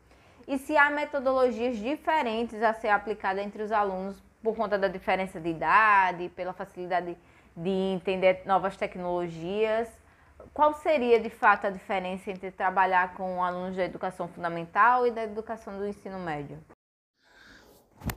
e 0.45 0.57
se 0.57 0.75
há 0.75 0.89
metodologias 0.89 1.77
diferentes 1.77 2.61
a 2.61 2.73
ser 2.73 2.89
aplicada 2.89 3.41
entre 3.41 3.63
os 3.63 3.71
alunos 3.71 4.21
por 4.43 4.57
conta 4.57 4.77
da 4.77 4.89
diferença 4.89 5.39
de 5.39 5.47
idade, 5.47 6.27
pela 6.35 6.51
facilidade 6.51 7.17
de 7.55 7.69
entender 7.69 8.41
novas 8.45 8.75
tecnologias. 8.75 9.89
Qual 10.53 10.73
seria 10.73 11.17
de 11.17 11.29
fato 11.29 11.67
a 11.67 11.69
diferença 11.69 12.29
entre 12.29 12.51
trabalhar 12.51 13.13
com 13.13 13.41
alunos 13.41 13.77
da 13.77 13.85
educação 13.85 14.27
fundamental 14.27 15.07
e 15.07 15.11
da 15.11 15.23
educação 15.23 15.77
do 15.77 15.87
ensino 15.87 16.19
médio? 16.19 16.57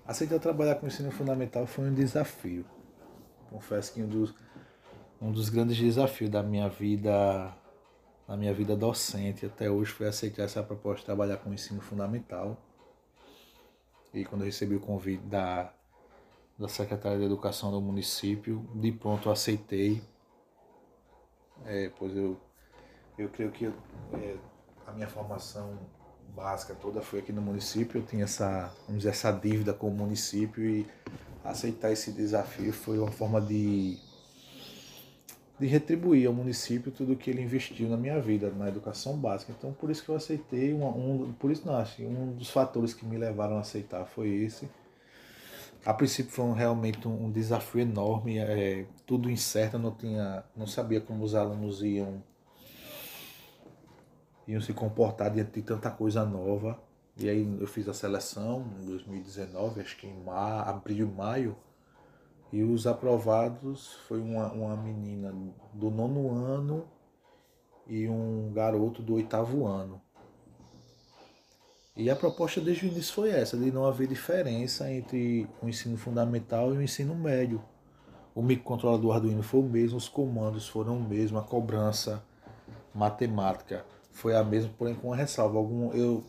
Aceitar 0.06 0.38
trabalhar 0.38 0.76
com 0.76 0.86
o 0.86 0.88
ensino 0.88 1.10
fundamental 1.10 1.66
foi 1.66 1.88
um 1.88 1.94
desafio. 1.94 2.64
Confesso 3.50 3.92
que 3.94 4.02
um 4.02 4.08
dos, 4.08 4.34
um 5.20 5.32
dos 5.32 5.48
grandes 5.48 5.78
desafios 5.78 6.30
da 6.30 6.42
minha 6.42 6.68
vida 6.68 7.54
na 8.30 8.36
minha 8.36 8.54
vida 8.54 8.76
docente 8.76 9.44
até 9.44 9.68
hoje 9.68 9.90
foi 9.90 10.06
aceitar 10.06 10.44
essa 10.44 10.62
proposta 10.62 11.00
de 11.00 11.06
trabalhar 11.06 11.38
com 11.38 11.50
o 11.50 11.52
ensino 11.52 11.80
fundamental. 11.80 12.56
E 14.14 14.24
quando 14.24 14.42
eu 14.42 14.46
recebi 14.46 14.76
o 14.76 14.80
convite 14.80 15.24
da, 15.24 15.72
da 16.56 16.68
Secretaria 16.68 17.18
de 17.18 17.24
Educação 17.24 17.72
do 17.72 17.80
município, 17.80 18.64
de 18.72 18.92
pronto 18.92 19.28
eu 19.28 19.32
aceitei. 19.32 20.00
É, 21.64 21.90
pois 21.98 22.16
eu, 22.16 22.40
eu 23.18 23.28
creio 23.30 23.50
que 23.50 23.66
é, 23.66 24.36
a 24.86 24.92
minha 24.92 25.08
formação 25.08 25.76
básica 26.34 26.74
toda 26.74 27.00
foi 27.00 27.20
aqui 27.20 27.32
no 27.32 27.42
município, 27.42 28.00
eu 28.00 28.06
tinha 28.06 28.24
essa, 28.24 28.72
vamos 28.86 29.02
dizer, 29.02 29.10
essa 29.10 29.30
dívida 29.30 29.72
com 29.72 29.88
o 29.88 29.94
município 29.94 30.64
e 30.64 30.86
aceitar 31.44 31.92
esse 31.92 32.12
desafio 32.12 32.72
foi 32.72 32.98
uma 32.98 33.10
forma 33.10 33.40
de 33.40 33.98
de 35.60 35.66
retribuir 35.66 36.26
ao 36.26 36.32
município 36.32 36.90
tudo 36.90 37.14
que 37.14 37.28
ele 37.28 37.42
investiu 37.42 37.86
na 37.86 37.96
minha 37.96 38.18
vida, 38.18 38.50
na 38.50 38.66
educação 38.66 39.14
básica. 39.14 39.52
Então, 39.56 39.74
por 39.74 39.90
isso 39.90 40.02
que 40.02 40.08
eu 40.08 40.16
aceitei, 40.16 40.72
um, 40.72 40.86
um 40.86 41.32
por 41.34 41.50
isso 41.50 41.66
não, 41.66 41.76
acho, 41.76 42.02
um 42.02 42.32
dos 42.32 42.48
fatores 42.48 42.94
que 42.94 43.04
me 43.04 43.18
levaram 43.18 43.58
a 43.58 43.60
aceitar 43.60 44.06
foi 44.06 44.30
esse. 44.30 44.66
A 45.84 45.92
princípio 45.92 46.32
foi 46.32 46.46
um, 46.46 46.52
realmente 46.52 47.06
um, 47.06 47.26
um, 47.26 47.30
desafio 47.30 47.82
enorme, 47.82 48.38
é, 48.38 48.86
tudo 49.06 49.30
incerto, 49.30 49.78
não 49.78 49.94
tinha, 49.94 50.42
não 50.56 50.66
sabia 50.66 51.00
como 51.00 51.22
os 51.22 51.34
alunos 51.34 51.82
iam 51.82 52.22
iam 54.50 54.60
se 54.60 54.72
comportar 54.72 55.30
diante 55.30 55.52
de 55.52 55.62
tanta 55.62 55.90
coisa 55.90 56.24
nova. 56.24 56.78
E 57.16 57.28
aí 57.28 57.56
eu 57.60 57.66
fiz 57.66 57.88
a 57.88 57.94
seleção 57.94 58.66
em 58.80 58.86
2019, 58.86 59.80
acho 59.80 59.96
que 59.96 60.06
em 60.06 60.22
ma 60.24 60.62
abril, 60.62 61.06
maio, 61.08 61.56
e 62.52 62.62
os 62.62 62.86
aprovados 62.86 63.94
foi 64.08 64.20
uma, 64.20 64.50
uma 64.52 64.76
menina 64.76 65.32
do 65.72 65.90
nono 65.90 66.30
ano 66.34 66.84
e 67.86 68.08
um 68.08 68.50
garoto 68.52 69.02
do 69.02 69.14
oitavo 69.14 69.66
ano. 69.66 70.00
E 71.96 72.08
a 72.08 72.16
proposta 72.16 72.60
desde 72.60 72.86
o 72.86 72.88
início 72.88 73.12
foi 73.12 73.30
essa, 73.30 73.56
de 73.56 73.70
não 73.70 73.84
haver 73.84 74.08
diferença 74.08 74.90
entre 74.90 75.46
o 75.62 75.68
ensino 75.68 75.96
fundamental 75.96 76.74
e 76.74 76.78
o 76.78 76.82
ensino 76.82 77.14
médio. 77.14 77.62
O 78.34 78.42
microcontrolador 78.42 79.16
Arduino 79.16 79.42
foi 79.42 79.60
o 79.60 79.64
mesmo, 79.64 79.98
os 79.98 80.08
comandos 80.08 80.66
foram 80.66 80.96
o 80.96 81.02
mesmo, 81.02 81.38
a 81.38 81.42
cobrança 81.42 82.24
matemática 82.94 83.84
foi 84.12 84.34
a 84.34 84.42
mesma, 84.42 84.70
porém 84.76 84.94
com 84.94 85.08
uma 85.08 85.16
ressalva. 85.16 85.58
Algum, 85.58 85.92
eu, 85.92 86.24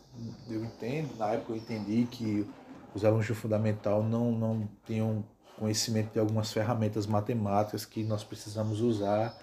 eu 0.48 0.64
entendo, 0.64 1.16
na 1.18 1.28
época 1.28 1.52
eu 1.52 1.56
entendi 1.56 2.06
que 2.10 2.46
os 2.94 3.04
alunos 3.04 3.26
do 3.26 3.34
fundamental 3.34 4.02
não, 4.02 4.32
não 4.32 4.68
tinham 4.86 5.24
conhecimento 5.58 6.12
de 6.12 6.18
algumas 6.18 6.52
ferramentas 6.52 7.06
matemáticas 7.06 7.84
que 7.84 8.02
nós 8.02 8.24
precisamos 8.24 8.80
usar 8.80 9.36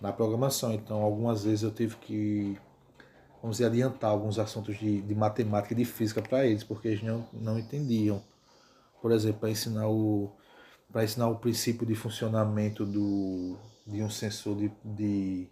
na 0.00 0.12
programação. 0.12 0.72
Então, 0.72 1.02
algumas 1.02 1.44
vezes 1.44 1.62
eu 1.62 1.70
tive 1.70 1.96
que, 1.96 2.58
vamos 3.40 3.56
dizer, 3.56 3.66
adiantar 3.66 4.10
alguns 4.10 4.38
assuntos 4.38 4.78
de, 4.78 5.00
de 5.00 5.14
matemática 5.14 5.72
e 5.72 5.76
de 5.76 5.84
física 5.84 6.20
para 6.20 6.46
eles, 6.46 6.62
porque 6.62 6.88
eles 6.88 7.02
não, 7.02 7.26
não 7.32 7.58
entendiam. 7.58 8.22
Por 9.00 9.12
exemplo, 9.12 9.40
para 9.40 9.50
ensinar 9.50 9.88
o 9.88 10.30
para 10.90 11.02
ensinar 11.02 11.26
o 11.26 11.36
princípio 11.36 11.84
de 11.84 11.96
funcionamento 11.96 12.86
do, 12.86 13.56
de 13.84 14.00
um 14.00 14.08
sensor 14.08 14.56
de, 14.56 14.70
de, 14.84 15.48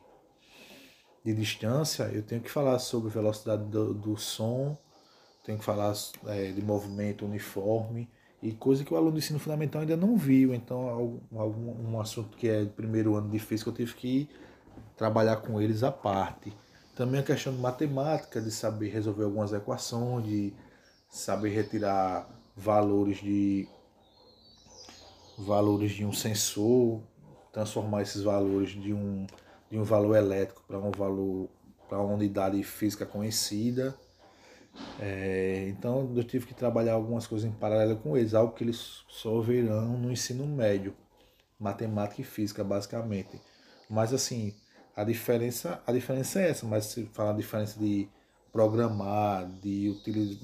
de 1.25 1.33
distância, 1.35 2.05
eu 2.05 2.23
tenho 2.23 2.41
que 2.41 2.51
falar 2.51 2.79
sobre 2.79 3.11
velocidade 3.11 3.65
do, 3.65 3.95
do 3.95 4.17
som, 4.17 4.77
tenho 5.45 5.59
que 5.59 5.65
falar 5.65 5.95
é, 6.27 6.51
de 6.53 6.63
movimento 6.63 7.25
uniforme, 7.25 8.09
e 8.43 8.53
coisa 8.53 8.85
que 8.85 8.93
o 8.93 8.97
aluno 8.97 9.13
do 9.13 9.19
ensino 9.19 9.39
fundamental 9.39 9.83
ainda 9.83 9.97
não 9.97 10.17
viu. 10.17 10.53
Então, 10.53 10.89
algum, 11.37 11.93
um 11.93 12.01
assunto 12.01 12.37
que 12.37 12.49
é 12.49 12.65
de 12.65 12.71
primeiro 12.71 13.15
ano 13.15 13.31
de 13.31 13.39
física, 13.39 13.71
eu 13.71 13.75
tive 13.75 13.95
que 13.95 14.29
trabalhar 14.97 15.37
com 15.37 15.61
eles 15.61 15.85
à 15.85 15.93
parte. 15.93 16.53
Também 16.97 17.21
a 17.21 17.23
questão 17.23 17.55
de 17.55 17.61
matemática, 17.61 18.41
de 18.41 18.51
saber 18.51 18.89
resolver 18.89 19.25
algumas 19.25 19.53
equações, 19.53 20.27
de 20.27 20.53
saber 21.09 21.51
retirar 21.51 22.29
valores 22.57 23.19
de 23.19 23.69
valores 25.39 25.93
de 25.93 26.05
um 26.05 26.13
sensor, 26.13 27.01
transformar 27.53 28.03
esses 28.03 28.23
valores 28.23 28.71
de 28.71 28.93
um, 28.93 29.27
de 29.73 29.79
um 29.79 29.85
valor 29.85 30.15
elétrico 30.17 30.63
para 30.69 30.79
um 30.79 30.91
valor 30.91 31.49
para 31.89 31.99
uma 31.99 32.13
unidade 32.13 32.63
física 32.63 33.07
conhecida. 33.07 33.97
É, 35.01 35.67
então 35.69 36.13
eu 36.15 36.23
tive 36.25 36.47
que 36.47 36.55
trabalhar 36.55 36.93
algumas 36.93 37.27
coisas 37.27 37.49
em 37.49 37.53
paralelo 37.53 37.97
com 37.97 38.15
eles, 38.15 38.35
algo 38.35 38.53
que 38.53 38.65
eles 38.65 39.03
só 39.09 39.41
verão 39.41 39.97
no 39.97 40.13
ensino 40.13 40.47
médio, 40.47 40.95
matemática 41.59 42.21
e 42.21 42.25
física 42.25 42.63
basicamente. 42.63 43.41
Mas 43.89 44.13
assim, 44.13 44.55
a 44.95 45.05
diferença, 45.05 45.83
a 45.87 45.93
diferença 45.93 46.41
é 46.41 46.51
essa, 46.51 46.67
mas 46.67 46.85
se 46.87 47.07
falar 47.07 47.31
a 47.31 47.37
diferença 47.37 47.79
de 47.79 48.07
programar, 48.53 49.47
de 49.63 49.95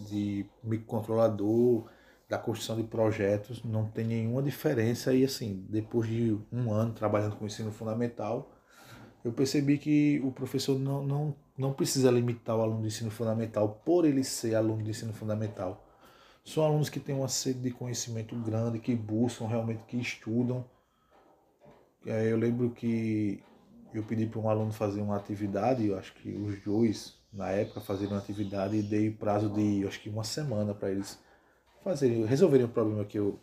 de 0.09 0.47
microcontrolador, 0.65 1.85
da 2.31 2.39
construção 2.39 2.77
de 2.77 2.85
projetos, 2.85 3.63
não 3.63 3.87
tem 3.91 4.07
nenhuma 4.07 4.43
diferença 4.43 5.13
e 5.13 5.23
assim, 5.23 5.67
depois 5.69 6.09
de 6.09 6.39
um 6.51 6.73
ano 6.73 6.95
trabalhando 6.95 7.37
com 7.37 7.47
ensino 7.47 7.73
fundamental, 7.73 8.51
eu 9.25 9.33
percebi 9.33 9.79
que 9.79 10.21
o 10.25 10.31
professor 10.31 10.79
não, 10.79 11.03
não, 11.05 11.35
não 11.57 11.73
precisa 11.73 12.11
limitar 12.11 12.57
o 12.57 12.63
aluno 12.63 12.83
de 12.83 12.89
ensino 12.89 13.11
fundamental 13.11 13.81
por 13.85 14.05
ele 14.05 14.23
ser 14.23 14.55
aluno 14.55 14.83
de 14.83 14.91
ensino 14.91 15.13
fundamental. 15.13 15.85
São 16.45 16.65
alunos 16.65 16.89
que 16.89 17.01
têm 17.01 17.15
uma 17.15 17.29
sede 17.29 17.61
de 17.61 17.71
conhecimento 17.71 18.35
grande, 18.37 18.79
que 18.79 18.95
buscam 18.95 19.47
realmente, 19.47 19.83
que 19.87 19.99
estudam. 19.99 20.65
Eu 22.07 22.39
lembro 22.39 22.71
que 22.71 23.43
eu 23.93 24.03
pedi 24.03 24.27
para 24.27 24.41
um 24.41 24.49
aluno 24.49 24.73
fazer 24.73 25.01
uma 25.01 25.17
atividade, 25.17 25.87
eu 25.87 25.99
acho 25.99 26.15
que 26.15 26.31
os 26.31 26.63
dois, 26.63 27.19
na 27.33 27.51
época, 27.51 27.81
faziam 27.81 28.13
uma 28.13 28.19
atividade 28.19 28.77
e 28.77 28.83
dei 28.83 29.11
prazo 29.11 29.51
de, 29.51 29.87
acho 29.87 30.01
que 30.01 30.09
uma 30.09 30.25
semana 30.25 30.75
para 30.75 30.91
eles 30.91 31.19
fazerem, 31.83 32.25
resolverem 32.25 32.67
o 32.67 32.69
problema 32.69 33.05
que 33.05 33.19
eu, 33.19 33.39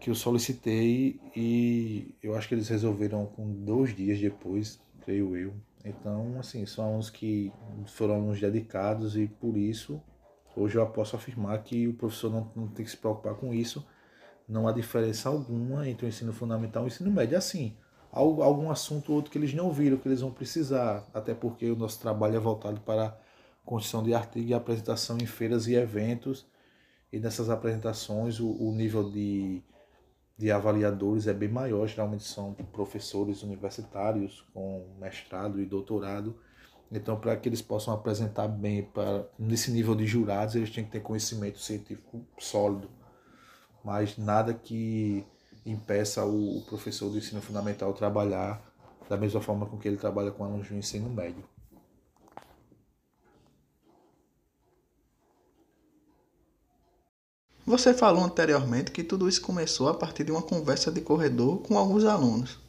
que 0.00 0.10
eu 0.10 0.14
solicitei 0.14 1.20
e 1.34 2.14
eu 2.22 2.34
acho 2.34 2.48
que 2.48 2.54
eles 2.54 2.68
resolveram 2.68 3.26
com 3.26 3.50
dois 3.64 3.94
dias 3.94 4.20
depois, 4.20 4.80
creio 5.00 5.36
eu. 5.36 5.54
Então, 5.84 6.36
assim, 6.38 6.66
são 6.66 6.84
alunos 6.84 7.10
que 7.10 7.52
foram 7.86 8.14
alunos 8.14 8.40
dedicados 8.40 9.16
e 9.16 9.26
por 9.26 9.56
isso 9.56 10.02
hoje 10.56 10.76
eu 10.76 10.86
posso 10.86 11.14
afirmar 11.14 11.62
que 11.62 11.86
o 11.86 11.94
professor 11.94 12.30
não, 12.30 12.50
não 12.56 12.68
tem 12.68 12.84
que 12.84 12.90
se 12.90 12.96
preocupar 12.96 13.34
com 13.34 13.52
isso. 13.52 13.86
Não 14.48 14.66
há 14.66 14.72
diferença 14.72 15.28
alguma 15.28 15.88
entre 15.88 16.06
o 16.06 16.08
ensino 16.08 16.32
fundamental 16.32 16.82
e 16.82 16.86
o 16.86 16.88
ensino 16.88 17.10
médio. 17.10 17.36
Assim, 17.36 17.76
algum 18.10 18.70
assunto 18.70 19.10
ou 19.10 19.16
outro 19.16 19.30
que 19.30 19.38
eles 19.38 19.52
não 19.52 19.70
viram, 19.70 19.98
que 19.98 20.08
eles 20.08 20.20
vão 20.20 20.30
precisar, 20.32 21.06
até 21.12 21.34
porque 21.34 21.70
o 21.70 21.76
nosso 21.76 22.00
trabalho 22.00 22.36
é 22.36 22.40
voltado 22.40 22.80
para 22.80 23.18
construção 23.64 24.02
de 24.02 24.14
artigo 24.14 24.48
e 24.48 24.54
apresentação 24.54 25.18
em 25.18 25.26
feiras 25.26 25.66
e 25.66 25.74
eventos. 25.74 26.46
E 27.12 27.18
nessas 27.18 27.50
apresentações 27.50 28.40
o, 28.40 28.50
o 28.50 28.72
nível 28.72 29.10
de 29.10 29.62
de 30.38 30.50
avaliadores 30.50 31.26
é 31.26 31.32
bem 31.32 31.48
maior, 31.48 31.86
geralmente 31.86 32.24
são 32.24 32.52
professores 32.72 33.42
universitários 33.42 34.44
com 34.52 34.86
mestrado 35.00 35.60
e 35.60 35.64
doutorado. 35.64 36.38
Então, 36.92 37.18
para 37.18 37.36
que 37.36 37.48
eles 37.48 37.62
possam 37.62 37.92
apresentar 37.92 38.46
bem 38.46 38.82
para 38.82 39.26
nesse 39.38 39.70
nível 39.70 39.94
de 39.94 40.06
jurados, 40.06 40.54
eles 40.54 40.70
têm 40.70 40.84
que 40.84 40.90
ter 40.90 41.00
conhecimento 41.00 41.58
científico 41.58 42.24
sólido. 42.38 42.88
Mas 43.82 44.16
nada 44.16 44.52
que 44.52 45.24
impeça 45.64 46.24
o, 46.24 46.62
professor 46.62 47.10
do 47.10 47.18
ensino 47.18 47.40
fundamental 47.40 47.92
trabalhar 47.92 48.62
da 49.08 49.16
mesma 49.16 49.40
forma 49.40 49.66
com 49.66 49.76
que 49.78 49.88
ele 49.88 49.96
trabalha 49.96 50.30
com 50.30 50.44
alunos 50.44 50.68
do 50.68 50.76
ensino 50.76 51.08
médio. 51.08 51.44
Você 57.66 57.92
falou 57.92 58.22
anteriormente 58.22 58.92
que 58.92 59.02
tudo 59.02 59.28
isso 59.28 59.42
começou 59.42 59.88
a 59.88 59.94
partir 59.94 60.22
de 60.22 60.30
uma 60.30 60.40
conversa 60.40 60.92
de 60.92 61.00
corredor 61.00 61.58
com 61.62 61.76
alguns 61.76 62.04
alunos. 62.04 62.60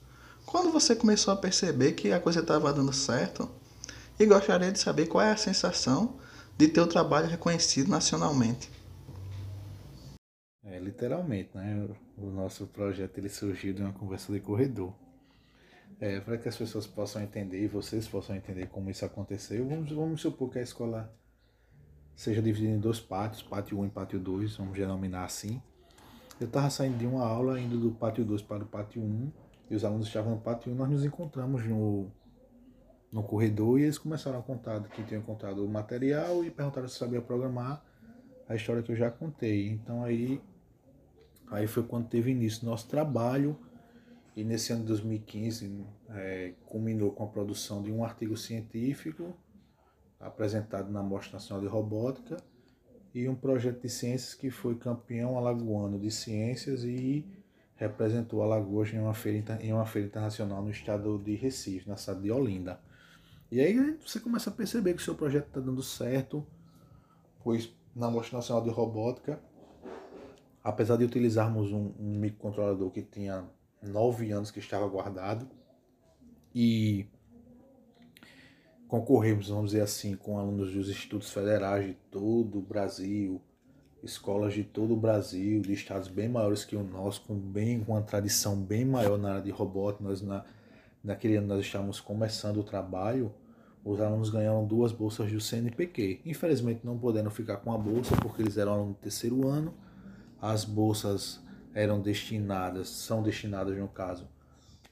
Quando 0.43 0.71
você 0.71 0.95
começou 0.95 1.31
a 1.31 1.37
perceber 1.37 1.91
que 1.91 2.11
a 2.11 2.19
coisa 2.19 2.39
estava 2.39 2.73
dando 2.73 2.91
certo, 2.91 3.47
e 4.19 4.25
gostaria 4.25 4.71
de 4.71 4.79
saber 4.79 5.05
qual 5.05 5.23
é 5.23 5.31
a 5.31 5.37
sensação 5.37 6.15
de 6.57 6.67
ter 6.67 6.81
o 6.81 6.87
trabalho 6.87 7.27
reconhecido 7.27 7.89
nacionalmente. 7.89 8.71
É, 10.65 10.79
literalmente, 10.79 11.51
né? 11.53 11.87
O 12.17 12.31
nosso 12.31 12.65
projeto 12.65 13.19
ele 13.19 13.29
surgiu 13.29 13.75
de 13.75 13.83
uma 13.83 13.93
conversa 13.93 14.33
de 14.33 14.39
corredor. 14.39 14.91
É, 15.99 16.19
para 16.19 16.39
que 16.39 16.49
as 16.49 16.57
pessoas 16.57 16.87
possam 16.87 17.21
entender 17.21 17.63
e 17.63 17.67
vocês 17.67 18.07
possam 18.07 18.35
entender 18.35 18.65
como 18.69 18.89
isso 18.89 19.05
aconteceu, 19.05 19.67
vamos, 19.67 19.91
vamos 19.91 20.21
supor 20.21 20.49
que 20.49 20.57
a 20.57 20.63
escola 20.63 21.13
seja 22.17 22.41
dividido 22.41 22.73
em 22.73 22.79
dois 22.79 22.99
pátios, 22.99 23.43
pátio 23.43 23.79
1 23.79 23.85
e 23.85 23.89
pátio 23.89 24.19
2, 24.19 24.57
vamos 24.57 24.75
denominar 24.75 25.23
assim. 25.23 25.61
Eu 26.41 26.47
estava 26.47 26.67
saindo 26.71 26.97
de 26.97 27.05
uma 27.05 27.23
aula, 27.23 27.59
indo 27.61 27.77
do 27.77 27.91
pátio 27.91 28.25
2 28.25 28.41
para 28.41 28.63
o 28.63 28.67
pátio 28.67 29.03
1, 29.03 29.31
e 29.69 29.75
os 29.75 29.85
alunos 29.85 30.07
estavam 30.07 30.31
no 30.31 30.41
pátio 30.41 30.71
1, 30.71 30.75
nós 30.75 30.89
nos 30.89 31.05
encontramos 31.05 31.63
no, 31.67 32.07
no 33.11 33.21
corredor 33.21 33.79
e 33.79 33.83
eles 33.83 33.99
começaram 33.99 34.39
a 34.39 34.41
contar 34.41 34.81
que 34.89 35.03
tinham 35.03 35.21
encontrado 35.21 35.63
o 35.63 35.69
material 35.69 36.43
e 36.43 36.49
perguntaram 36.49 36.87
se 36.87 36.97
sabia 36.97 37.21
programar 37.21 37.85
a 38.49 38.55
história 38.55 38.81
que 38.81 38.91
eu 38.91 38.95
já 38.95 39.11
contei. 39.11 39.69
Então 39.69 40.03
aí, 40.03 40.41
aí 41.51 41.67
foi 41.67 41.83
quando 41.83 42.07
teve 42.07 42.31
início 42.31 42.65
nosso 42.65 42.87
trabalho, 42.87 43.55
e 44.35 44.43
nesse 44.43 44.73
ano 44.73 44.81
de 44.81 44.87
2015 44.87 45.85
é, 46.09 46.53
culminou 46.65 47.11
com 47.11 47.23
a 47.23 47.27
produção 47.27 47.83
de 47.83 47.91
um 47.91 48.03
artigo 48.03 48.35
científico 48.35 49.35
apresentado 50.19 50.91
na 50.91 51.03
Mostra 51.03 51.33
Nacional 51.33 51.63
de 51.63 51.67
Robótica, 51.67 52.37
e 53.13 53.27
um 53.27 53.35
projeto 53.35 53.81
de 53.81 53.89
ciências 53.89 54.33
que 54.33 54.49
foi 54.49 54.75
campeão 54.75 55.37
alagoano 55.37 55.97
de 55.99 56.11
ciências 56.11 56.83
e 56.83 57.25
representou 57.75 58.41
Alagoas 58.41 58.93
em 58.93 58.99
uma 58.99 59.13
feira, 59.13 59.59
em 59.61 59.71
uma 59.71 59.85
feira 59.85 60.07
internacional 60.07 60.61
no 60.61 60.69
estado 60.69 61.17
de 61.19 61.35
Recife, 61.35 61.87
na 61.87 61.95
cidade 61.95 62.21
de 62.21 62.31
Olinda. 62.31 62.79
E 63.51 63.61
aí 63.61 63.97
você 64.05 64.19
começa 64.19 64.49
a 64.49 64.53
perceber 64.53 64.93
que 64.93 65.01
o 65.01 65.03
seu 65.03 65.15
projeto 65.15 65.47
está 65.47 65.59
dando 65.59 65.81
certo, 65.81 66.45
pois 67.43 67.73
na 67.95 68.09
Mostra 68.09 68.37
Nacional 68.37 68.63
de 68.63 68.69
Robótica, 68.69 69.39
apesar 70.63 70.97
de 70.97 71.05
utilizarmos 71.05 71.71
um, 71.71 71.93
um 71.99 72.19
microcontrolador 72.19 72.91
que 72.91 73.01
tinha 73.01 73.45
nove 73.81 74.31
anos 74.31 74.51
que 74.51 74.59
estava 74.59 74.87
guardado, 74.87 75.47
e 76.53 77.05
concorremos, 78.87 79.49
vamos 79.49 79.71
dizer 79.71 79.81
assim, 79.81 80.15
com 80.15 80.37
alunos 80.37 80.73
dos 80.73 80.89
institutos 80.89 81.29
federais 81.31 81.87
de 81.87 81.93
todo 82.09 82.59
o 82.59 82.61
Brasil, 82.61 83.41
escolas 84.03 84.53
de 84.53 84.63
todo 84.63 84.93
o 84.93 84.97
Brasil, 84.97 85.61
de 85.61 85.73
estados 85.73 86.07
bem 86.07 86.29
maiores 86.29 86.63
que 86.63 86.75
o 86.75 86.83
nosso, 86.83 87.21
com 87.21 87.35
bem 87.35 87.83
com 87.83 87.93
uma 87.93 88.01
tradição 88.01 88.55
bem 88.55 88.85
maior 88.85 89.17
na 89.17 89.31
área 89.31 89.41
de 89.41 89.51
robótica. 89.51 90.03
Nós 90.03 90.21
na, 90.21 90.45
naquele 91.03 91.35
ano 91.35 91.47
nós 91.47 91.65
estávamos 91.65 91.99
começando 91.99 92.57
o 92.57 92.63
trabalho. 92.63 93.33
Os 93.83 93.99
alunos 93.99 94.29
ganharam 94.29 94.65
duas 94.65 94.91
bolsas 94.91 95.31
do 95.31 95.39
CNPq. 95.39 96.21
Infelizmente 96.25 96.81
não 96.83 96.97
puderam 96.97 97.29
ficar 97.29 97.57
com 97.57 97.73
a 97.73 97.77
bolsa 97.77 98.15
porque 98.17 98.41
eles 98.41 98.57
eram 98.57 98.73
alunos 98.73 98.95
do 98.95 99.01
terceiro 99.01 99.47
ano. 99.47 99.73
As 100.41 100.63
bolsas 100.63 101.41
eram 101.73 101.99
destinadas, 101.99 102.89
são 102.89 103.21
destinadas 103.21 103.77
no 103.77 103.87
caso, 103.87 104.27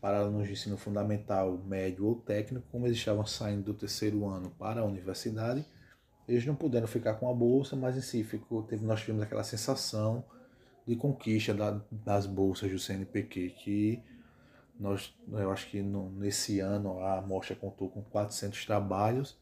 para 0.06 0.20
alunos 0.20 0.46
de 0.46 0.54
ensino 0.54 0.78
fundamental, 0.78 1.58
médio 1.66 2.06
ou 2.06 2.16
técnico, 2.16 2.64
como 2.72 2.86
eles 2.86 2.96
estavam 2.96 3.26
saindo 3.26 3.64
do 3.64 3.74
terceiro 3.74 4.24
ano 4.28 4.52
para 4.52 4.82
a 4.82 4.86
universidade, 4.86 5.66
eles 6.28 6.46
não 6.46 6.56
puderam 6.56 6.86
ficar 6.86 7.16
com 7.16 7.28
a 7.28 7.34
bolsa, 7.34 7.76
mas 7.76 7.98
em 7.98 8.02
si 8.02 8.24
ficou, 8.24 8.62
teve, 8.62 8.86
nós 8.86 9.00
tivemos 9.00 9.24
aquela 9.24 9.44
sensação 9.44 10.24
de 10.86 10.96
conquista 10.96 11.56
da, 11.56 11.82
das 11.90 12.28
bolsas 12.28 12.72
do 12.72 12.78
CNPq, 12.78 13.56
que 13.58 14.00
nós, 14.80 15.12
eu 15.28 15.52
acho 15.52 15.72
que 15.72 15.82
no, 15.82 16.12
nesse 16.12 16.60
ano 16.60 17.00
a 17.00 17.18
amostra 17.18 17.56
contou 17.56 17.90
com 17.90 18.04
400 18.04 18.64
trabalhos 18.64 19.36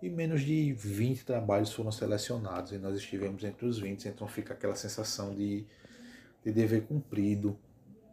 e 0.00 0.08
menos 0.08 0.42
de 0.42 0.72
20 0.72 1.24
trabalhos 1.24 1.72
foram 1.72 1.90
selecionados 1.90 2.70
e 2.70 2.78
nós 2.78 2.96
estivemos 2.96 3.42
entre 3.42 3.66
os 3.66 3.80
20, 3.80 4.06
então 4.06 4.28
fica 4.28 4.54
aquela 4.54 4.76
sensação 4.76 5.34
de, 5.34 5.66
de 6.44 6.52
dever 6.52 6.86
cumprido, 6.86 7.58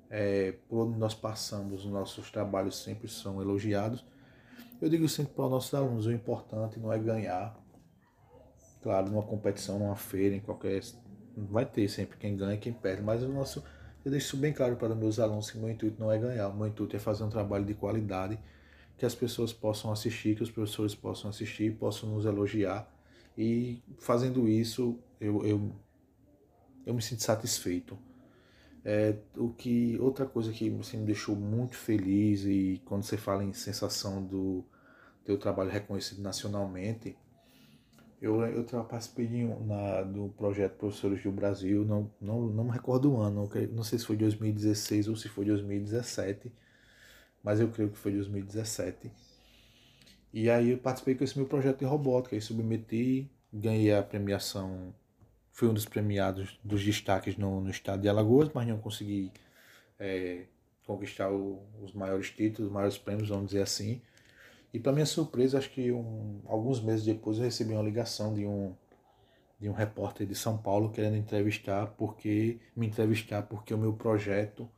é, 0.10 0.54
por 0.68 0.88
onde 0.88 0.98
nós 0.98 1.14
passamos, 1.14 1.86
os 1.86 1.92
nossos 1.92 2.32
trabalhos 2.32 2.82
sempre 2.82 3.08
são 3.08 3.42
elogiados. 3.42 4.06
Eu 4.82 4.90
digo 4.90 5.08
sempre 5.10 5.34
para 5.34 5.46
os 5.46 5.52
nossos 5.52 5.74
alunos, 5.74 6.06
o 6.06 6.12
importante 6.12 6.80
não 6.80 6.92
é 6.94 7.00
ganhar. 7.00 7.58
Claro, 8.82 9.10
numa 9.10 9.24
competição, 9.24 9.80
numa 9.80 9.96
feira, 9.96 10.36
em 10.36 10.40
qualquer. 10.40 10.82
Vai 11.36 11.66
ter 11.66 11.88
sempre 11.90 12.18
quem 12.18 12.36
ganha 12.36 12.56
e 12.56 12.58
quem 12.58 12.74
perde, 12.74 13.02
mas 13.02 13.24
o 13.24 13.28
nosso. 13.28 13.64
Eu 14.06 14.12
deixo 14.12 14.28
isso 14.28 14.38
bem 14.38 14.54
claro 14.54 14.76
para 14.78 14.94
os 14.94 14.98
meus 14.98 15.20
alunos 15.20 15.52
que 15.52 15.58
meu 15.58 15.70
intuito 15.70 16.00
não 16.00 16.12
é 16.12 16.18
ganhar, 16.18 16.48
o 16.48 16.56
meu 16.56 16.68
intuito 16.68 16.96
é 16.96 17.00
fazer 17.00 17.24
um 17.24 17.30
trabalho 17.30 17.66
de 17.66 17.74
qualidade, 17.74 18.40
que 18.98 19.06
as 19.06 19.14
pessoas 19.14 19.52
possam 19.52 19.92
assistir, 19.92 20.36
que 20.36 20.44
os 20.44 20.50
professores 20.50 20.96
possam 20.96 21.30
assistir, 21.30 21.76
possam 21.76 22.10
nos 22.10 22.26
elogiar. 22.26 22.90
E 23.38 23.84
fazendo 24.00 24.48
isso, 24.48 24.98
eu, 25.20 25.46
eu, 25.46 25.76
eu 26.86 26.94
me 26.94 27.02
sinto 27.02 27.22
satisfeito. 27.22 27.98
É, 28.90 29.18
o 29.36 29.50
que 29.50 29.98
outra 30.00 30.26
coisa 30.26 30.50
que 30.54 30.74
assim, 30.80 31.00
me 31.00 31.06
deixou 31.06 31.36
muito 31.36 31.76
feliz 31.76 32.46
e 32.46 32.82
quando 32.86 33.04
você 33.04 33.18
fala 33.18 33.44
em 33.44 33.52
sensação 33.52 34.24
do 34.24 34.64
teu 35.26 35.38
trabalho 35.38 35.70
reconhecido 35.70 36.22
nacionalmente, 36.22 37.18
eu, 38.22 38.42
eu 38.46 38.64
participei 38.86 39.28
na, 39.66 40.04
do 40.04 40.30
projeto 40.38 40.78
Professores 40.78 41.22
do 41.22 41.34
Brasil, 41.34 41.84
não, 41.84 42.10
não, 42.22 42.48
não 42.48 42.64
me 42.64 42.72
recordo 42.72 43.12
o 43.12 43.20
ano, 43.20 43.50
não 43.74 43.84
sei 43.84 44.00
se 44.00 44.06
foi 44.06 44.16
2016 44.16 45.10
ou 45.10 45.18
se 45.18 45.28
foi 45.28 45.44
2017, 45.44 46.50
mas 47.44 47.60
eu 47.60 47.68
creio 47.68 47.90
que 47.90 47.98
foi 47.98 48.14
2017. 48.14 49.12
E 50.32 50.50
aí 50.50 50.72
eu 50.72 50.78
participei 50.78 51.14
com 51.14 51.26
esse 51.26 51.38
meu 51.38 51.46
projeto 51.46 51.80
de 51.80 51.86
robótica 51.86 52.38
e 52.38 52.42
submeti, 52.42 53.30
ganhei 53.52 53.94
a 53.94 54.02
premiação 54.02 54.94
fui 55.58 55.68
um 55.68 55.74
dos 55.74 55.86
premiados 55.86 56.60
dos 56.64 56.86
destaques 56.86 57.36
no, 57.36 57.60
no 57.60 57.72
estado 57.72 58.00
de 58.00 58.08
Alagoas, 58.08 58.52
mas 58.54 58.68
não 58.68 58.78
consegui 58.78 59.32
é, 60.00 60.44
conquistar 60.86 61.32
o, 61.32 61.60
os 61.82 61.94
maiores 61.94 62.30
títulos, 62.30 62.68
os 62.68 62.72
maiores 62.72 62.98
prêmios, 63.00 63.30
vamos 63.30 63.48
dizer 63.48 63.64
assim. 63.64 64.00
E 64.72 64.80
para 64.80 64.92
minha 64.92 65.06
surpresa, 65.08 65.58
acho 65.58 65.72
que 65.72 65.92
um, 65.92 66.42
alguns 66.46 66.80
meses 66.80 67.04
depois 67.04 67.40
eu 67.40 67.46
recebi 67.46 67.74
uma 67.74 67.82
ligação 67.82 68.36
de 68.36 68.46
um 68.46 68.76
de 69.60 69.68
um 69.68 69.74
repórter 69.74 70.28
de 70.28 70.36
São 70.36 70.56
Paulo 70.56 70.92
querendo 70.92 71.18
entrevistar 71.18 71.88
porque 71.98 72.60
me 72.76 72.86
entrevistar 72.86 73.42
porque 73.42 73.74
o 73.74 73.78
meu 73.80 73.94
projeto 73.94 74.70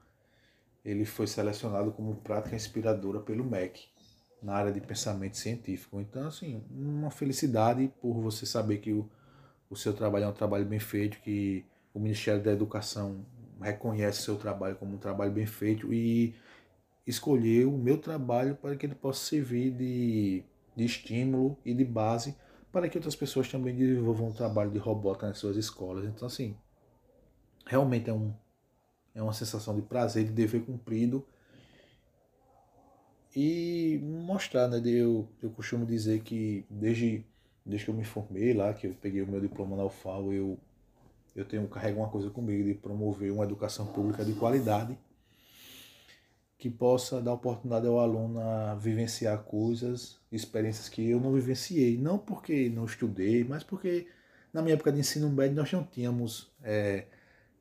ele 0.86 1.04
foi 1.04 1.28
selecionado 1.28 1.92
como 1.92 2.16
prática 2.16 2.56
inspiradora 2.56 3.20
pelo 3.20 3.44
MEC 3.44 3.82
na 4.42 4.54
área 4.54 4.72
de 4.72 4.80
pensamento 4.80 5.36
científico. 5.36 6.00
Então, 6.00 6.26
assim, 6.28 6.64
uma 6.72 7.12
felicidade 7.12 7.92
por 8.02 8.14
você 8.22 8.46
saber 8.46 8.78
que 8.78 8.94
o, 8.94 9.10
o 9.70 9.76
seu 9.76 9.94
trabalho 9.94 10.26
é 10.26 10.28
um 10.28 10.34
trabalho 10.34 10.66
bem 10.66 10.80
feito, 10.80 11.20
que 11.22 11.66
o 11.94 12.00
Ministério 12.00 12.42
da 12.42 12.52
Educação 12.52 13.26
reconhece 13.62 14.22
seu 14.22 14.38
trabalho 14.38 14.76
como 14.76 14.96
um 14.96 14.98
trabalho 14.98 15.32
bem 15.32 15.46
feito 15.46 15.94
e 15.94 16.34
escolher 17.06 17.66
o 17.66 17.78
meu 17.78 17.98
trabalho 17.98 18.56
para 18.56 18.76
que 18.76 18.86
ele 18.86 18.96
possa 18.96 19.26
servir 19.26 19.72
de, 19.72 20.44
de 20.76 20.86
estímulo 20.86 21.58
e 21.66 21.74
de 21.74 21.84
base 21.84 22.36
para 22.72 22.88
que 22.88 22.98
outras 22.98 23.16
pessoas 23.16 23.50
também 23.50 23.76
desenvolvam 23.76 24.30
um 24.30 24.34
trabalho 24.34 24.70
de 24.70 24.78
robótica 24.78 25.28
nas 25.28 25.38
suas 25.38 25.58
escolas. 25.58 26.06
Então, 26.06 26.28
assim, 26.28 26.56
realmente 27.66 28.10
é, 28.10 28.14
um, 28.14 28.34
é 29.16 29.22
uma 29.22 29.34
sensação 29.34 29.76
de 29.76 29.82
prazer, 29.82 30.26
de 30.26 30.32
dever 30.32 30.64
cumprido 30.64 31.26
e 33.36 34.00
mostrar, 34.04 34.68
né? 34.68 34.82
Eu, 34.86 35.28
eu 35.42 35.50
costumo 35.52 35.86
dizer 35.86 36.22
que 36.22 36.66
desde, 36.70 37.26
desde 37.70 37.86
que 37.86 37.92
eu 37.92 37.96
me 37.96 38.04
formei 38.04 38.54
lá, 38.54 38.74
que 38.74 38.88
eu 38.88 38.96
peguei 39.00 39.22
o 39.22 39.28
meu 39.28 39.40
diploma 39.40 39.78
na 39.78 39.86
UFAO, 39.86 40.34
eu, 40.34 40.58
eu 41.36 41.46
tenho, 41.46 41.68
carrego 41.68 42.00
uma 42.00 42.10
coisa 42.10 42.30
comigo 42.30 42.64
de 42.64 42.74
promover 42.74 43.32
uma 43.32 43.44
educação 43.44 43.86
pública 43.86 44.26
de 44.26 44.34
qualidade 44.34 44.98
que 46.58 46.70
possa 46.70 47.22
dar 47.22 47.34
oportunidade 47.34 47.88
ao 47.88 48.00
aluno 48.00 48.42
a 48.42 48.76
vivenciar 48.76 49.44
coisas, 49.44 50.20
experiências 50.30 50.90
que 50.90 51.10
eu 51.10 51.20
não 51.20 51.32
vivenciei. 51.32 51.98
Não 51.98 52.18
porque 52.18 52.70
não 52.70 52.84
estudei, 52.84 53.46
mas 53.46 53.64
porque 53.64 54.08
na 54.52 54.62
minha 54.62 54.74
época 54.74 54.92
de 54.92 55.00
ensino 55.00 55.30
médio 55.30 55.56
nós 55.56 55.72
não 55.72 55.86
tínhamos 55.86 56.52
é, 56.62 57.06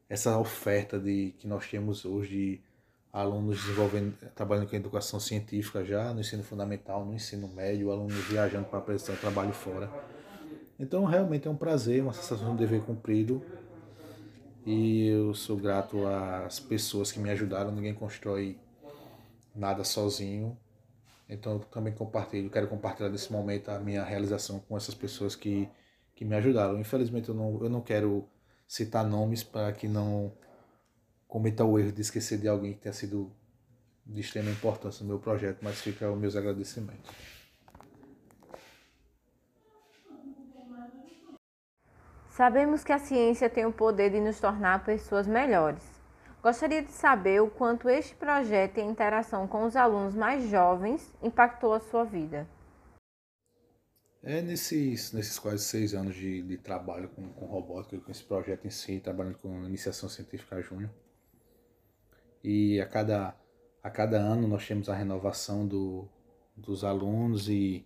essa 0.09 0.37
oferta 0.37 0.99
de 0.99 1.33
que 1.39 1.47
nós 1.47 1.69
temos 1.71 2.05
hoje 2.05 2.61
alunos 3.19 3.59
desenvolvendo, 3.61 4.15
trabalhando 4.35 4.69
com 4.69 4.77
educação 4.77 5.19
científica 5.19 5.85
já 5.85 6.15
no 6.15 6.21
ensino 6.21 6.45
fundamental, 6.45 7.05
no 7.05 7.15
ensino 7.15 7.49
médio, 7.49 7.91
alunos 7.91 8.15
viajando 8.29 8.67
para 8.67 8.79
apresentar 8.79 9.19
trabalho 9.19 9.53
fora. 9.53 9.91
Então 10.79 11.05
realmente 11.05 11.49
é 11.49 11.51
um 11.51 11.57
prazer, 11.57 12.01
uma 12.01 12.13
sensação 12.13 12.53
de 12.53 12.59
dever 12.59 12.83
cumprido. 12.83 13.43
E 14.65 15.09
eu 15.09 15.35
sou 15.35 15.57
grato 15.57 16.07
às 16.07 16.61
pessoas 16.61 17.11
que 17.11 17.19
me 17.19 17.31
ajudaram. 17.31 17.73
Ninguém 17.73 17.95
constrói 17.95 18.57
nada 19.55 19.83
sozinho. 19.83 20.57
Então 21.29 21.55
eu 21.55 21.59
também 21.59 21.93
compartilho, 21.93 22.49
quero 22.49 22.69
compartilhar 22.69 23.09
nesse 23.09 23.33
momento 23.33 23.71
a 23.71 23.81
minha 23.81 24.05
realização 24.05 24.61
com 24.61 24.77
essas 24.77 24.95
pessoas 24.95 25.35
que, 25.35 25.69
que 26.15 26.25
me 26.25 26.37
ajudaram. 26.37 26.79
Infelizmente 26.79 27.29
eu 27.29 27.35
não, 27.35 27.59
eu 27.63 27.69
não 27.69 27.81
quero 27.81 28.29
citar 28.67 29.05
nomes 29.05 29.43
para 29.43 29.73
que 29.73 29.89
não 29.89 30.33
cometa 31.29 31.63
o 31.65 31.79
erro 31.79 31.93
de 31.93 32.01
esquecer 32.01 32.39
de 32.39 32.49
alguém 32.49 32.73
que 32.73 32.81
tenha 32.81 32.93
sido 32.93 33.31
de 34.07 34.21
extrema 34.21 34.51
importância 34.51 35.03
no 35.05 35.11
meu 35.11 35.21
projeto, 35.21 35.59
mas 35.63 35.81
fica 35.81 36.11
os 36.11 36.19
meus 36.19 36.35
agradecimentos. 36.35 37.11
Sabemos 42.31 42.83
que 42.83 42.93
a 42.93 42.99
ciência 42.99 43.51
tem 43.51 43.67
o 43.67 43.73
poder 43.73 44.11
de 44.11 44.21
nos 44.21 44.41
tornar 44.41 44.85
pessoas 44.85 45.27
melhores. 45.27 45.83
Gostaria 46.41 46.83
de 46.83 46.93
saber 46.93 47.43
o 47.43 47.51
quanto 47.51 47.91
este 47.91 48.15
projeto 48.15 48.79
e 48.79 48.81
a 48.81 48.85
interação 48.85 49.47
com 49.47 49.65
os 49.65 49.75
alunos 49.75 50.15
mais 50.15 50.49
jovens 50.49 51.13
impactou 51.21 51.75
a 51.75 51.81
sua 51.81 52.05
vida. 52.05 52.49
É 54.23 54.41
nesses, 54.41 55.13
nesses 55.13 55.39
quase 55.39 55.65
seis 55.65 55.95
anos 55.95 56.15
de, 56.15 56.43
de 56.43 56.57
trabalho 56.59 57.09
com, 57.09 57.29
com 57.29 57.47
robótica, 57.47 57.99
com 57.99 58.11
esse 58.11 58.23
projeto 58.23 58.67
em 58.67 58.71
si, 58.71 59.01
trabalhando 59.01 59.39
com 59.39 59.65
iniciação 59.65 60.09
científica 60.09 60.61
júnior, 60.63 60.91
e 62.43 62.81
a 62.81 62.87
cada, 62.87 63.35
a 63.83 63.91
cada 63.91 64.19
ano 64.19 64.47
nós 64.47 64.67
temos 64.67 64.89
a 64.89 64.95
renovação 64.95 65.67
do, 65.67 66.09
dos 66.57 66.85
alunos 66.85 67.49
e 67.49 67.85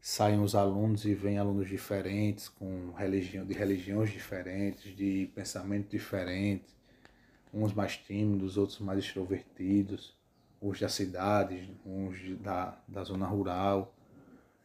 saem 0.00 0.40
os 0.40 0.54
alunos 0.54 1.04
e 1.04 1.14
vêm 1.14 1.38
alunos 1.38 1.68
diferentes, 1.68 2.48
com 2.48 2.92
religião, 2.92 3.46
de 3.46 3.54
religiões 3.54 4.10
diferentes, 4.10 4.96
de 4.96 5.30
pensamento 5.34 5.90
diferente, 5.90 6.66
uns 7.54 7.72
mais 7.72 7.96
tímidos, 7.96 8.56
outros 8.56 8.80
mais 8.80 8.98
extrovertidos, 8.98 10.16
uns 10.60 10.80
da 10.80 10.88
cidade, 10.88 11.70
uns 11.86 12.36
da, 12.40 12.76
da 12.88 13.04
zona 13.04 13.26
rural, 13.26 13.94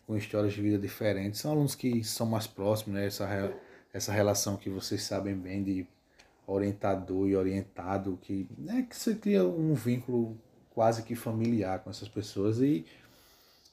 com 0.08 0.18
histórias 0.18 0.54
de 0.54 0.62
vida 0.62 0.80
diferentes. 0.80 1.40
São 1.42 1.52
alunos 1.52 1.76
que 1.76 2.04
são 2.04 2.26
mais 2.26 2.48
próximos, 2.48 2.96
né? 2.96 3.06
essa, 3.06 3.54
essa 3.94 4.12
relação 4.12 4.58
que 4.58 4.70
vocês 4.70 5.04
sabem 5.04 5.36
bem 5.36 5.64
de 5.64 5.88
orientador 6.48 7.28
e 7.28 7.36
orientado, 7.36 8.18
que, 8.22 8.48
né, 8.58 8.88
que 8.90 8.96
você 8.96 9.14
cria 9.14 9.46
um 9.46 9.74
vínculo 9.74 10.38
quase 10.72 11.04
que 11.04 11.16
familiar 11.16 11.80
com 11.80 11.90
essas 11.90 12.08
pessoas 12.08 12.60
e, 12.60 12.86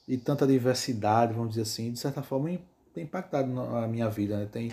e 0.09 0.19
tanta 0.19 0.47
diversidade, 0.47 1.33
vamos 1.33 1.51
dizer 1.51 1.63
assim, 1.63 1.93
de 1.93 1.99
certa 1.99 2.23
forma 2.23 2.59
tem 2.93 3.05
impactado 3.05 3.61
a 3.61 3.87
minha 3.87 4.09
vida. 4.09 4.37
Né? 4.37 4.49
Tem, 4.51 4.73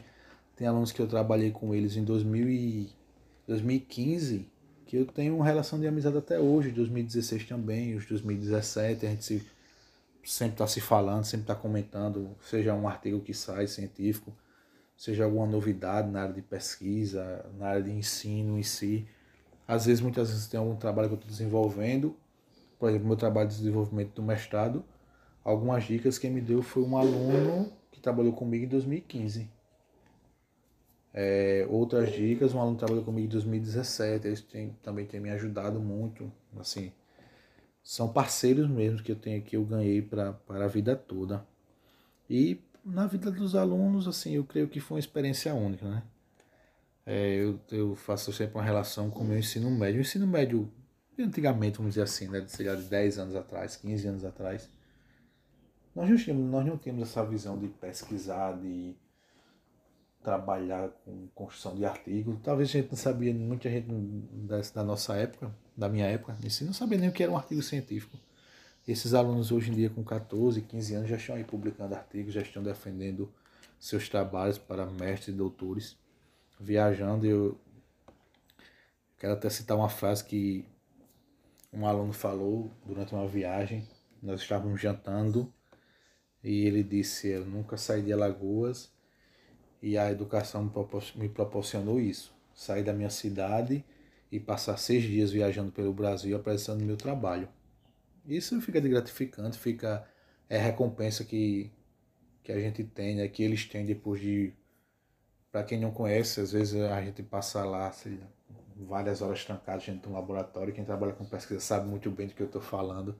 tem 0.55 0.67
alunos 0.67 0.91
que 0.91 0.99
eu 0.99 1.07
trabalhei 1.07 1.51
com 1.51 1.73
eles 1.75 1.95
em 1.95 2.03
2000 2.03 2.49
e 2.49 2.89
2015 3.47 4.49
que 4.91 4.97
eu 4.97 5.05
tenho 5.05 5.37
uma 5.37 5.45
relação 5.45 5.79
de 5.79 5.87
amizade 5.87 6.17
até 6.17 6.37
hoje, 6.37 6.69
2016 6.69 7.45
também, 7.45 7.95
os 7.95 8.05
2017, 8.05 9.05
a 9.05 9.09
gente 9.09 9.23
se, 9.23 9.41
sempre 10.21 10.55
está 10.55 10.67
se 10.67 10.81
falando, 10.81 11.23
sempre 11.23 11.45
está 11.45 11.55
comentando, 11.55 12.35
seja 12.41 12.73
um 12.73 12.85
artigo 12.85 13.21
que 13.21 13.33
sai 13.33 13.67
científico, 13.67 14.33
seja 15.01 15.23
alguma 15.23 15.47
novidade 15.47 16.11
na 16.11 16.21
área 16.21 16.33
de 16.35 16.43
pesquisa, 16.43 17.43
na 17.57 17.69
área 17.69 17.81
de 17.81 17.89
ensino 17.89 18.59
em 18.59 18.61
si. 18.61 19.07
Às 19.67 19.87
vezes, 19.87 19.99
muitas 19.99 20.29
vezes 20.29 20.45
tem 20.45 20.59
algum 20.59 20.75
trabalho 20.75 21.07
que 21.07 21.15
eu 21.15 21.17
estou 21.17 21.31
desenvolvendo, 21.31 22.15
por 22.77 22.87
exemplo, 22.87 23.07
meu 23.07 23.15
trabalho 23.15 23.49
de 23.49 23.55
desenvolvimento 23.55 24.13
do 24.13 24.21
mestrado, 24.21 24.85
algumas 25.43 25.85
dicas 25.85 26.19
que 26.19 26.29
me 26.29 26.39
deu 26.39 26.61
foi 26.61 26.83
um 26.83 26.95
aluno 26.95 27.73
que 27.89 27.99
trabalhou 27.99 28.31
comigo 28.31 28.65
em 28.65 28.67
2015. 28.67 29.49
É, 31.11 31.65
outras 31.67 32.11
dicas, 32.11 32.53
um 32.53 32.59
aluno 32.59 32.75
que 32.75 32.81
trabalhou 32.81 33.03
comigo 33.03 33.25
em 33.25 33.31
2017, 33.31 34.27
eles 34.27 34.45
também 34.83 35.07
têm 35.07 35.19
me 35.19 35.31
ajudado 35.31 35.79
muito, 35.79 36.31
assim, 36.59 36.91
são 37.81 38.13
parceiros 38.13 38.69
mesmo 38.69 39.01
que 39.01 39.11
eu 39.11 39.15
tenho 39.15 39.39
aqui, 39.39 39.55
eu 39.55 39.65
ganhei 39.65 39.99
para 39.99 40.37
a 40.47 40.67
vida 40.67 40.95
toda. 40.95 41.43
E 42.29 42.61
na 42.83 43.07
vida 43.07 43.31
dos 43.31 43.55
alunos, 43.55 44.07
assim, 44.07 44.35
eu 44.35 44.43
creio 44.43 44.67
que 44.67 44.79
foi 44.79 44.95
uma 44.95 44.99
experiência 44.99 45.53
única, 45.53 45.87
né? 45.87 46.03
É, 47.05 47.35
eu, 47.35 47.59
eu 47.71 47.95
faço 47.95 48.31
sempre 48.31 48.55
uma 48.55 48.63
relação 48.63 49.09
com 49.09 49.21
o 49.21 49.23
meu 49.23 49.37
ensino 49.37 49.69
médio. 49.71 49.99
O 49.99 50.01
ensino 50.01 50.27
médio, 50.27 50.71
antigamente, 51.17 51.77
vamos 51.77 51.93
dizer 51.93 52.03
assim, 52.03 52.27
né? 52.27 52.43
Sei 52.47 52.67
lá, 52.67 52.75
de 52.75 52.83
10 52.83 53.19
anos 53.19 53.35
atrás, 53.35 53.75
15 53.75 54.07
anos 54.07 54.25
atrás, 54.25 54.69
nós 55.95 56.09
não 56.09 56.17
tínhamos, 56.17 56.51
nós 56.51 56.65
não 56.65 56.77
tínhamos 56.77 57.09
essa 57.09 57.25
visão 57.25 57.57
de 57.57 57.67
pesquisar, 57.67 58.53
de 58.59 58.95
trabalhar 60.23 60.89
com 61.03 61.27
construção 61.33 61.75
de 61.75 61.85
artigos. 61.85 62.37
Talvez 62.43 62.69
a 62.69 62.73
gente 62.73 62.89
não 62.89 62.97
sabia, 62.97 63.33
muita 63.33 63.69
gente 63.69 63.87
da 64.73 64.83
nossa 64.83 65.15
época, 65.15 65.53
da 65.75 65.89
minha 65.89 66.05
época, 66.05 66.37
ensino, 66.43 66.67
não 66.67 66.73
sabia 66.73 66.97
nem 66.97 67.09
o 67.09 67.11
que 67.11 67.23
era 67.23 67.31
um 67.31 67.37
artigo 67.37 67.61
científico. 67.61 68.17
Esses 68.87 69.13
alunos 69.13 69.51
hoje 69.51 69.71
em 69.71 69.75
dia 69.75 69.89
com 69.91 70.03
14, 70.03 70.59
15 70.61 70.95
anos 70.95 71.09
já 71.09 71.15
estão 71.15 71.35
aí 71.35 71.43
publicando 71.43 71.93
artigos, 71.93 72.33
já 72.33 72.41
estão 72.41 72.63
defendendo 72.63 73.31
seus 73.79 74.09
trabalhos 74.09 74.57
para 74.57 74.87
mestres 74.87 75.35
e 75.35 75.37
doutores, 75.37 75.95
viajando. 76.59 77.27
Eu 77.27 77.59
quero 79.19 79.33
até 79.33 79.49
citar 79.51 79.77
uma 79.77 79.87
frase 79.87 80.25
que 80.25 80.65
um 81.71 81.85
aluno 81.85 82.11
falou 82.11 82.71
durante 82.83 83.13
uma 83.13 83.27
viagem. 83.27 83.87
Nós 84.21 84.41
estávamos 84.41 84.81
jantando 84.81 85.53
e 86.43 86.65
ele 86.65 86.83
disse: 86.83 87.27
Eu 87.27 87.45
nunca 87.45 87.77
saí 87.77 88.01
de 88.01 88.11
Alagoas 88.11 88.91
e 89.79 89.95
a 89.95 90.11
educação 90.11 90.71
me 91.15 91.29
proporcionou 91.29 91.99
isso. 91.99 92.33
Sair 92.55 92.83
da 92.83 92.93
minha 92.93 93.11
cidade 93.11 93.85
e 94.31 94.39
passar 94.39 94.77
seis 94.77 95.03
dias 95.03 95.31
viajando 95.31 95.71
pelo 95.71 95.93
Brasil 95.93 96.35
apresentando 96.35 96.83
meu 96.83 96.97
trabalho. 96.97 97.47
Isso 98.31 98.59
fica 98.61 98.79
de 98.79 98.87
gratificante, 98.87 99.59
fica 99.59 100.07
é 100.47 100.57
recompensa 100.57 101.25
que, 101.25 101.69
que 102.41 102.51
a 102.51 102.59
gente 102.59 102.81
tem, 102.83 103.15
né, 103.15 103.27
que 103.27 103.43
eles 103.43 103.65
têm 103.65 103.85
depois 103.85 104.21
de. 104.21 104.53
Para 105.51 105.63
quem 105.63 105.79
não 105.79 105.91
conhece, 105.91 106.39
às 106.39 106.53
vezes 106.53 106.81
a 106.81 107.01
gente 107.01 107.21
passa 107.23 107.65
lá 107.65 107.91
sei, 107.91 108.19
várias 108.77 109.21
horas 109.21 109.43
trancados 109.43 109.85
dentro 109.85 110.03
de 110.03 110.07
um 110.09 110.13
laboratório. 110.13 110.73
Quem 110.73 110.85
trabalha 110.85 111.11
com 111.11 111.25
pesquisa 111.25 111.59
sabe 111.59 111.89
muito 111.89 112.09
bem 112.09 112.27
do 112.27 112.33
que 112.33 112.41
eu 112.41 112.47
estou 112.47 112.61
falando. 112.61 113.19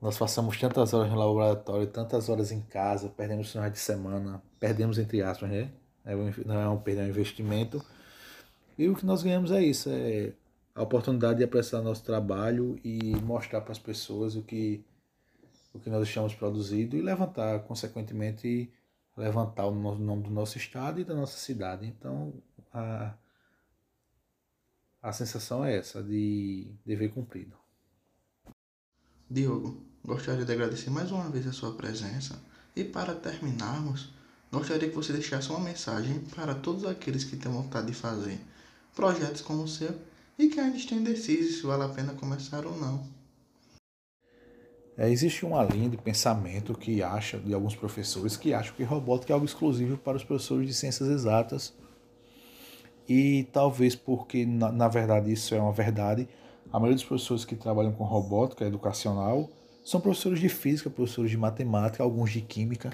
Nós 0.00 0.16
passamos 0.16 0.58
tantas 0.58 0.94
horas 0.94 1.10
no 1.10 1.18
laboratório, 1.18 1.86
tantas 1.86 2.30
horas 2.30 2.50
em 2.50 2.62
casa, 2.62 3.10
perdemos 3.10 3.52
finais 3.52 3.72
de 3.72 3.78
semana, 3.78 4.42
perdemos 4.58 4.98
entre 4.98 5.20
aspas, 5.20 5.50
né? 5.50 5.70
É 6.04 6.14
não 6.46 6.58
é 6.58 6.68
um 6.68 6.78
perder 6.80 7.02
é 7.02 7.04
um 7.04 7.08
investimento. 7.08 7.84
E 8.78 8.88
o 8.88 8.94
que 8.96 9.04
nós 9.04 9.22
ganhamos 9.22 9.50
é 9.50 9.62
isso, 9.62 9.90
é 9.90 10.32
a 10.78 10.82
oportunidade 10.82 11.38
de 11.38 11.44
apreciar 11.44 11.82
nosso 11.82 12.04
trabalho 12.04 12.78
e 12.84 13.16
mostrar 13.16 13.60
para 13.60 13.72
as 13.72 13.80
pessoas 13.80 14.36
o 14.36 14.42
que, 14.42 14.84
o 15.74 15.80
que 15.80 15.90
nós 15.90 16.06
estamos 16.06 16.34
produzindo 16.34 16.96
e 16.96 17.02
levantar, 17.02 17.64
consequentemente, 17.64 18.72
levantar 19.16 19.66
o 19.66 19.74
nome 19.74 20.22
do 20.22 20.30
nosso 20.30 20.56
estado 20.56 21.00
e 21.00 21.04
da 21.04 21.16
nossa 21.16 21.36
cidade. 21.36 21.84
Então, 21.84 22.32
a, 22.72 23.12
a 25.02 25.12
sensação 25.12 25.64
é 25.64 25.76
essa, 25.76 26.00
de 26.00 26.72
dever 26.86 27.12
cumprido. 27.12 27.56
Diogo, 29.28 29.82
gostaria 30.04 30.44
de 30.44 30.52
agradecer 30.52 30.90
mais 30.90 31.10
uma 31.10 31.28
vez 31.28 31.44
a 31.48 31.52
sua 31.52 31.74
presença 31.74 32.40
e 32.76 32.84
para 32.84 33.16
terminarmos, 33.16 34.14
gostaria 34.52 34.88
que 34.88 34.94
você 34.94 35.12
deixasse 35.12 35.50
uma 35.50 35.58
mensagem 35.58 36.20
para 36.36 36.54
todos 36.54 36.86
aqueles 36.86 37.24
que 37.24 37.36
têm 37.36 37.50
vontade 37.50 37.88
de 37.88 37.94
fazer 37.94 38.40
projetos 38.94 39.42
como 39.42 39.64
o 39.64 39.68
seu 39.68 40.07
e 40.38 40.48
que 40.48 40.60
ainda 40.60 40.76
estão 40.76 40.98
indecisos 40.98 41.56
se 41.56 41.66
vale 41.66 41.82
a 41.82 41.88
pena 41.88 42.14
começar 42.14 42.64
ou 42.64 42.76
não. 42.76 43.18
É, 44.96 45.10
existe 45.10 45.44
uma 45.44 45.62
linha 45.62 45.88
de 45.88 45.96
pensamento 45.96 46.74
que 46.74 47.02
acha, 47.02 47.38
de 47.38 47.54
alguns 47.54 47.76
professores, 47.76 48.36
que 48.36 48.52
acham 48.52 48.74
que 48.74 48.82
robótica 48.82 49.32
é 49.32 49.34
algo 49.34 49.46
exclusivo 49.46 49.96
para 49.96 50.16
os 50.16 50.24
professores 50.24 50.66
de 50.66 50.74
ciências 50.74 51.08
exatas. 51.08 51.72
E 53.08 53.48
talvez 53.52 53.94
porque, 53.94 54.44
na, 54.44 54.72
na 54.72 54.88
verdade, 54.88 55.32
isso 55.32 55.54
é 55.54 55.60
uma 55.60 55.72
verdade, 55.72 56.28
a 56.70 56.78
maioria 56.78 56.96
dos 56.96 57.04
professores 57.04 57.44
que 57.44 57.56
trabalham 57.56 57.92
com 57.92 58.04
robótica 58.04 58.64
educacional 58.64 59.48
são 59.84 60.00
professores 60.00 60.40
de 60.40 60.48
física, 60.48 60.90
professores 60.90 61.30
de 61.30 61.36
matemática, 61.36 62.02
alguns 62.02 62.30
de 62.30 62.42
química. 62.42 62.92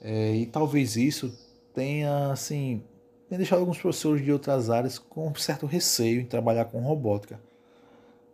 É, 0.00 0.36
e 0.36 0.46
talvez 0.46 0.96
isso 0.96 1.34
tenha, 1.74 2.30
assim, 2.30 2.82
tenha 3.30 3.38
deixado 3.38 3.60
alguns 3.60 3.78
professores 3.78 4.24
de 4.24 4.32
outras 4.32 4.70
áreas 4.70 4.98
com 4.98 5.28
um 5.28 5.34
certo 5.36 5.64
receio 5.64 6.20
em 6.20 6.26
trabalhar 6.26 6.64
com 6.64 6.80
robótica. 6.80 7.40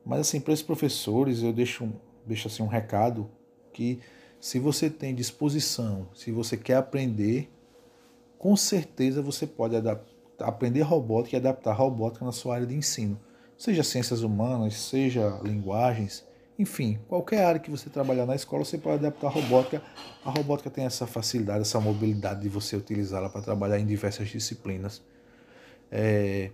Mas, 0.03 0.21
assim, 0.21 0.41
para 0.41 0.55
esses 0.55 0.65
professores, 0.65 1.43
eu 1.43 1.53
deixo 1.53 1.93
deixa 2.25 2.49
assim 2.49 2.63
um 2.63 2.67
recado 2.67 3.31
que 3.75 4.01
se 4.41 4.59
você 4.59 4.89
tem 4.89 5.15
disposição, 5.15 6.09
se 6.15 6.33
você 6.33 6.57
quer 6.57 6.77
aprender, 6.77 7.51
com 8.39 8.57
certeza 8.57 9.21
você 9.21 9.47
pode 9.47 9.77
aprender 10.41 10.81
robótica 10.81 11.37
e 11.37 11.39
adaptar 11.39 11.75
robótica 11.75 12.25
na 12.25 12.33
sua 12.33 12.55
área 12.55 12.67
de 12.67 12.75
ensino, 12.75 13.21
seja 13.57 13.85
ciências 13.85 14.23
humanas, 14.23 14.77
seja 14.77 15.39
linguagens, 15.45 16.25
enfim, 16.59 16.99
qualquer 17.09 17.45
área 17.45 17.61
que 17.61 17.71
você 17.71 17.90
trabalhar 17.90 18.27
na 18.27 18.35
escola, 18.35 18.64
você 18.64 18.79
pode 18.79 19.05
adaptar 19.05 19.27
a 19.27 19.31
robótica. 19.31 19.83
A 20.25 20.31
robótica 20.31 20.71
tem 20.71 20.85
essa 20.85 21.07
facilidade, 21.07 21.61
essa 21.61 21.81
mobilidade 21.81 22.40
de 22.40 22.49
você 22.49 22.77
utilizá-la 22.77 23.29
para 23.29 23.42
trabalhar 23.42 23.79
em 23.79 23.87
diversas 23.87 24.29
disciplinas. 24.29 25.03
É, 25.90 26.51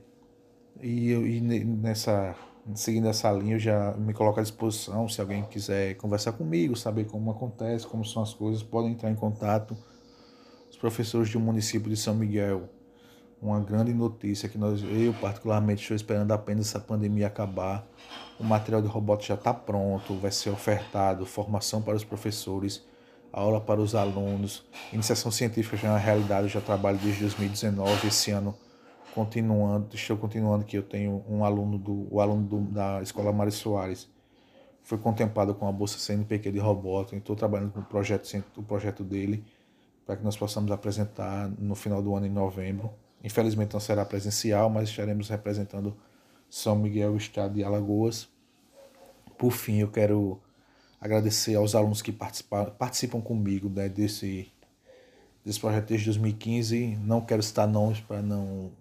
e, 0.80 1.12
e 1.12 1.40
nessa 1.40 2.34
seguindo 2.74 3.08
essa 3.08 3.30
linha, 3.32 3.56
eu 3.56 3.58
já 3.58 3.92
me 3.92 4.12
coloco 4.12 4.38
à 4.38 4.42
disposição. 4.42 5.08
Se 5.08 5.20
alguém 5.20 5.42
quiser 5.44 5.94
conversar 5.96 6.32
comigo, 6.32 6.76
saber 6.76 7.04
como 7.06 7.30
acontece, 7.30 7.86
como 7.86 8.04
são 8.04 8.22
as 8.22 8.32
coisas, 8.32 8.62
podem 8.62 8.92
entrar 8.92 9.10
em 9.10 9.14
contato. 9.14 9.76
Os 10.70 10.76
professores 10.76 11.30
do 11.30 11.40
município 11.40 11.90
de 11.90 11.96
São 11.96 12.14
Miguel, 12.14 12.68
uma 13.42 13.58
grande 13.58 13.92
notícia 13.92 14.48
que 14.48 14.56
nós, 14.56 14.80
eu 14.82 15.12
particularmente 15.14 15.82
estou 15.82 15.96
esperando 15.96 16.30
apenas 16.30 16.68
essa 16.68 16.78
pandemia 16.78 17.26
acabar. 17.26 17.84
O 18.38 18.44
material 18.44 18.80
de 18.80 18.86
robótica 18.86 19.34
já 19.34 19.34
está 19.34 19.52
pronto, 19.52 20.14
vai 20.14 20.30
ser 20.30 20.50
ofertado, 20.50 21.26
formação 21.26 21.82
para 21.82 21.96
os 21.96 22.04
professores, 22.04 22.86
aula 23.32 23.60
para 23.60 23.80
os 23.80 23.94
alunos, 23.96 24.64
iniciação 24.92 25.32
científica 25.32 25.76
já 25.76 25.88
é 25.88 25.90
uma 25.90 25.98
realidade, 25.98 26.44
eu 26.44 26.48
já 26.48 26.60
trabalho 26.60 26.98
desde 26.98 27.20
2019, 27.22 28.06
esse 28.06 28.30
ano 28.30 28.54
continuando, 29.14 29.94
estou 29.94 30.16
continuando 30.16 30.64
que 30.64 30.78
eu 30.78 30.82
tenho 30.82 31.24
um 31.28 31.44
aluno 31.44 31.78
do 31.78 32.06
o 32.10 32.20
aluno 32.20 32.46
do, 32.46 32.60
da 32.60 33.02
Escola 33.02 33.32
Mário 33.32 33.52
Soares 33.52 34.08
foi 34.82 34.98
contemplado 34.98 35.54
com 35.54 35.66
a 35.68 35.72
bolsa 35.72 35.98
CNPq 35.98 36.50
de 36.50 36.58
robótica, 36.58 37.16
estou 37.16 37.36
trabalhando 37.36 37.72
com 37.72 37.80
o 37.80 37.84
projeto 37.84 38.44
o 38.56 38.62
projeto 38.62 39.04
dele 39.04 39.44
para 40.04 40.16
que 40.16 40.24
nós 40.24 40.36
possamos 40.36 40.70
apresentar 40.70 41.48
no 41.58 41.74
final 41.74 42.02
do 42.02 42.14
ano 42.14 42.26
em 42.26 42.30
novembro. 42.30 42.92
Infelizmente 43.22 43.72
não 43.72 43.80
será 43.80 44.04
presencial, 44.04 44.68
mas 44.68 44.88
estaremos 44.88 45.28
representando 45.28 45.96
São 46.50 46.76
Miguel, 46.76 47.16
estado 47.16 47.54
de 47.54 47.62
Alagoas. 47.62 48.28
Por 49.38 49.52
fim, 49.52 49.78
eu 49.78 49.90
quero 49.90 50.40
agradecer 51.00 51.54
aos 51.54 51.74
alunos 51.74 52.02
que 52.02 52.12
participam, 52.12 52.70
participam 52.78 53.20
comigo 53.20 53.68
né, 53.68 53.88
desse, 53.88 54.52
desse 55.44 55.60
projeto 55.60 55.88
desde 55.88 56.06
2015. 56.06 56.96
Não 56.96 57.20
quero 57.20 57.42
citar 57.42 57.68
nomes 57.68 58.00
para 58.00 58.20
não 58.20 58.72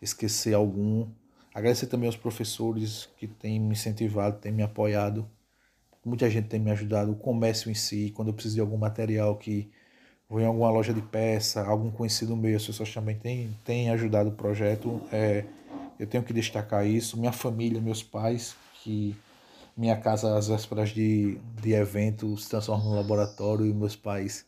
esquecer 0.00 0.54
algum. 0.54 1.08
Agradecer 1.52 1.86
também 1.86 2.06
aos 2.06 2.16
professores 2.16 3.08
que 3.16 3.26
têm 3.26 3.60
me 3.60 3.72
incentivado, 3.72 4.38
têm 4.38 4.52
me 4.52 4.62
apoiado. 4.62 5.28
Muita 6.04 6.28
gente 6.28 6.48
tem 6.48 6.60
me 6.60 6.70
ajudado, 6.70 7.12
o 7.12 7.16
comércio 7.16 7.70
em 7.70 7.74
si, 7.74 8.12
quando 8.14 8.28
eu 8.28 8.34
preciso 8.34 8.56
de 8.56 8.60
algum 8.60 8.76
material 8.76 9.36
que 9.36 9.70
vou 10.34 10.42
em 10.42 10.46
alguma 10.46 10.68
loja 10.68 10.92
de 10.92 11.00
peça, 11.00 11.64
algum 11.64 11.92
conhecido 11.92 12.36
meu, 12.36 12.56
as 12.56 12.66
pessoas 12.66 12.92
também 12.92 13.16
têm, 13.16 13.56
têm 13.64 13.90
ajudado 13.90 14.30
o 14.30 14.32
projeto. 14.32 15.00
É, 15.12 15.44
eu 15.96 16.08
tenho 16.08 16.24
que 16.24 16.32
destacar 16.32 16.84
isso. 16.84 17.16
Minha 17.16 17.30
família, 17.30 17.80
meus 17.80 18.02
pais, 18.02 18.56
que 18.82 19.14
minha 19.76 19.96
casa 19.96 20.36
às 20.36 20.48
vésperas 20.48 20.88
de, 20.90 21.38
de 21.62 21.72
evento 21.72 22.36
se 22.36 22.50
transforma 22.50 22.82
num 22.82 22.96
laboratório 22.96 23.64
e 23.64 23.72
meus 23.72 23.94
pais 23.94 24.44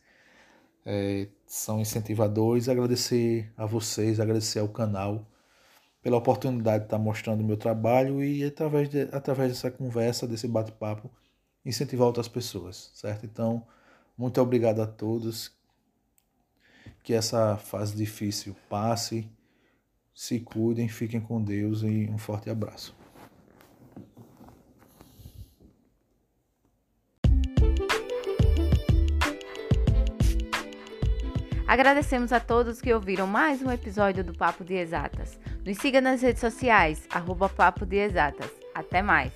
é, 0.85 1.29
são 1.45 1.79
incentivadores. 1.79 2.67
Agradecer 2.67 3.49
a 3.55 3.65
vocês, 3.65 4.19
agradecer 4.19 4.59
ao 4.59 4.67
canal 4.67 5.25
pela 6.01 6.17
oportunidade 6.17 6.79
de 6.79 6.87
estar 6.87 6.97
mostrando 6.97 7.39
o 7.39 7.45
meu 7.45 7.55
trabalho 7.55 8.21
e 8.21 8.43
através, 8.43 8.89
de, 8.89 9.03
através 9.13 9.53
dessa 9.53 9.71
conversa, 9.71 10.27
desse 10.27 10.49
bate-papo, 10.49 11.09
incentivar 11.65 12.07
outras 12.07 12.27
pessoas, 12.27 12.91
certo? 12.93 13.25
Então, 13.25 13.65
muito 14.17 14.41
obrigado 14.41 14.81
a 14.81 14.85
todos. 14.85 15.56
Que 17.07 17.13
essa 17.13 17.55
fase 17.55 17.95
difícil 17.95 18.53
passe. 18.67 19.31
Se 20.13 20.41
cuidem, 20.41 20.89
fiquem 20.89 21.21
com 21.21 21.41
Deus 21.41 21.81
e 21.81 22.05
um 22.11 22.17
forte 22.17 22.49
abraço. 22.49 22.93
Agradecemos 31.65 32.33
a 32.33 32.41
todos 32.41 32.81
que 32.81 32.93
ouviram 32.93 33.25
mais 33.25 33.61
um 33.61 33.71
episódio 33.71 34.21
do 34.21 34.33
Papo 34.33 34.65
de 34.65 34.73
Exatas. 34.73 35.39
Nos 35.65 35.77
siga 35.77 36.01
nas 36.01 36.21
redes 36.21 36.41
sociais, 36.41 37.07
arroba 37.09 37.47
Papo 37.47 37.85
de 37.85 37.95
Exatas. 37.95 38.51
Até 38.75 39.01
mais! 39.01 39.31